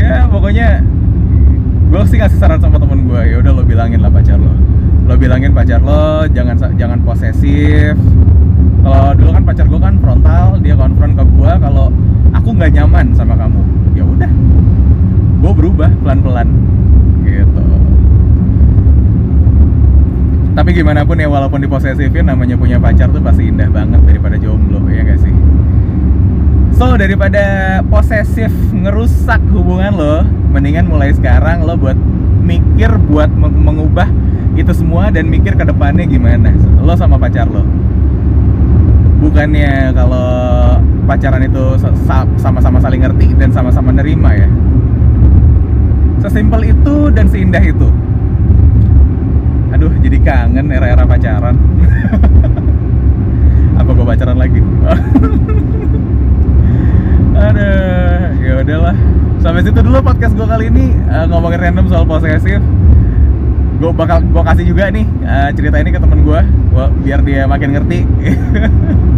Ya 0.00 0.24
pokoknya 0.32 0.80
gue 1.92 2.02
sih 2.08 2.16
ngasih 2.16 2.40
saran 2.40 2.56
sama 2.56 2.80
temen 2.80 3.04
gue 3.04 3.20
ya 3.20 3.36
udah 3.36 3.52
lo 3.52 3.62
bilangin 3.62 4.00
lah 4.00 4.08
pacar 4.08 4.40
lo. 4.40 4.56
Lo 5.04 5.14
bilangin 5.20 5.52
pacar 5.52 5.84
lo 5.84 6.24
jangan 6.32 6.56
jangan 6.56 7.04
posesif 7.04 8.00
kalau 8.80 9.12
dulu 9.12 9.30
kan 9.36 9.42
pacar 9.44 9.66
gue 9.68 9.80
kan 9.80 9.94
frontal 10.00 10.46
dia 10.60 10.74
konfront 10.76 11.12
ke 11.16 11.24
gue 11.24 11.52
kalau 11.60 11.86
aku 12.32 12.48
nggak 12.56 12.70
nyaman 12.76 13.06
sama 13.12 13.34
kamu. 13.36 13.60
Ya 13.92 14.04
udah 14.04 14.30
gue 15.40 15.52
berubah 15.52 15.90
pelan-pelan 16.04 16.48
gitu. 17.24 17.64
Tapi 20.50 20.70
gimana 20.76 21.06
pun 21.06 21.16
ya 21.16 21.28
walaupun 21.30 21.64
diposesifin 21.64 22.26
namanya 22.28 22.58
punya 22.58 22.76
pacar 22.76 23.08
tuh 23.08 23.22
pasti 23.22 23.48
indah 23.48 23.70
banget 23.72 24.02
daripada 24.04 24.36
jomblo 24.36 24.82
ya 24.92 25.06
gak 25.06 25.22
sih? 25.24 25.32
So 26.76 26.96
daripada 26.96 27.78
posesif 27.88 28.52
ngerusak 28.72 29.40
hubungan 29.52 29.92
lo 29.96 30.14
mendingan 30.52 30.88
mulai 30.88 31.12
sekarang 31.12 31.64
lo 31.64 31.76
buat 31.76 31.96
mikir 32.40 32.88
buat 33.08 33.28
mengubah 33.36 34.08
itu 34.56 34.72
semua 34.74 35.12
dan 35.12 35.28
mikir 35.28 35.54
ke 35.54 35.64
depannya 35.64 36.08
gimana 36.08 36.50
lo 36.82 36.96
sama 36.96 37.20
pacar 37.20 37.46
lo 37.46 37.62
bukannya 39.20 39.92
kalau 39.92 40.28
pacaran 41.04 41.44
itu 41.44 41.76
sama-sama 42.40 42.80
saling 42.80 43.04
ngerti 43.04 43.36
dan 43.36 43.52
sama-sama 43.52 43.92
nerima 43.92 44.32
ya? 44.32 44.48
Sesimpel 46.24 46.72
itu 46.72 47.12
dan 47.12 47.28
seindah 47.28 47.60
itu. 47.60 47.88
Aduh 49.76 49.92
jadi 50.00 50.18
kangen 50.24 50.72
era-era 50.72 51.04
pacaran. 51.04 51.56
Apa 53.80 53.90
gue 53.92 54.06
pacaran 54.08 54.36
lagi? 54.40 54.60
Aduh 57.48 58.20
ya 58.40 58.52
udahlah. 58.64 58.96
Sampai 59.40 59.64
situ 59.64 59.80
dulu 59.80 60.04
podcast 60.04 60.36
gue 60.36 60.44
kali 60.44 60.68
ini 60.68 60.92
uh, 61.08 61.24
ngomongin 61.28 61.60
random 61.60 61.86
soal 61.88 62.04
posesif. 62.04 62.60
Gue 63.80 63.92
bakal 63.96 64.20
gue 64.24 64.42
kasih 64.44 64.64
juga 64.68 64.92
nih 64.92 65.08
uh, 65.24 65.48
cerita 65.56 65.80
ini 65.80 65.88
ke 65.92 66.00
temen 66.00 66.20
gue 66.20 66.40
biar 67.04 67.20
dia 67.26 67.44
makin 67.50 67.74
ngerti 67.76 68.06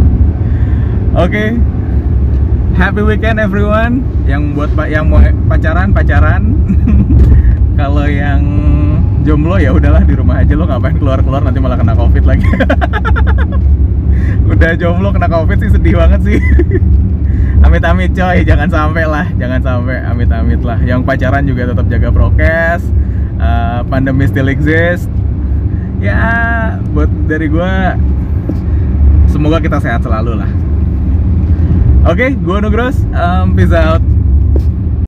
oke. 1.13 1.29
Okay. 1.29 1.49
happy 2.73 3.01
weekend 3.05 3.37
everyone. 3.37 4.01
Yang 4.25 4.57
buat 4.57 4.71
yang 4.89 5.05
mau 5.09 5.21
pacaran 5.47 5.93
pacaran. 5.93 6.41
Kalau 7.79 8.05
yang 8.05 8.41
jomblo 9.25 9.57
ya 9.61 9.73
udahlah 9.73 10.03
di 10.05 10.13
rumah 10.17 10.41
aja. 10.41 10.53
Lo 10.57 10.65
ngapain 10.65 10.97
keluar 10.97 11.21
keluar 11.21 11.41
nanti 11.45 11.61
malah 11.61 11.77
kena 11.77 11.93
covid 11.93 12.25
lagi. 12.25 12.45
Udah 14.51 14.71
jomblo 14.77 15.13
kena 15.13 15.29
covid 15.29 15.57
sih 15.61 15.69
sedih 15.69 15.97
banget 15.97 16.21
sih. 16.25 16.39
Amit-amit 17.65 18.11
coy. 18.13 18.43
Jangan 18.43 18.69
sampai 18.69 19.05
lah 19.05 19.25
jangan 19.37 19.61
sampai. 19.61 20.01
Amit-amit 20.09 20.61
lah. 20.65 20.81
Yang 20.81 21.05
pacaran 21.05 21.45
juga 21.45 21.71
tetap 21.73 21.85
jaga 21.89 22.09
prokes. 22.09 22.83
Uh, 23.37 23.81
pandemi 23.85 24.25
still 24.25 24.49
exist. 24.49 25.09
Ya 26.03 26.19
buat 26.91 27.09
dari 27.29 27.47
gue 27.47 27.73
semoga 29.31 29.57
kita 29.63 29.79
sehat 29.79 30.03
selalu 30.03 30.35
lah 30.37 30.62
oke 32.03 32.19
okay, 32.19 32.29
gue 32.35 32.57
Nugros 32.59 32.99
um, 33.15 33.55
peace 33.55 33.71
out 33.71 34.12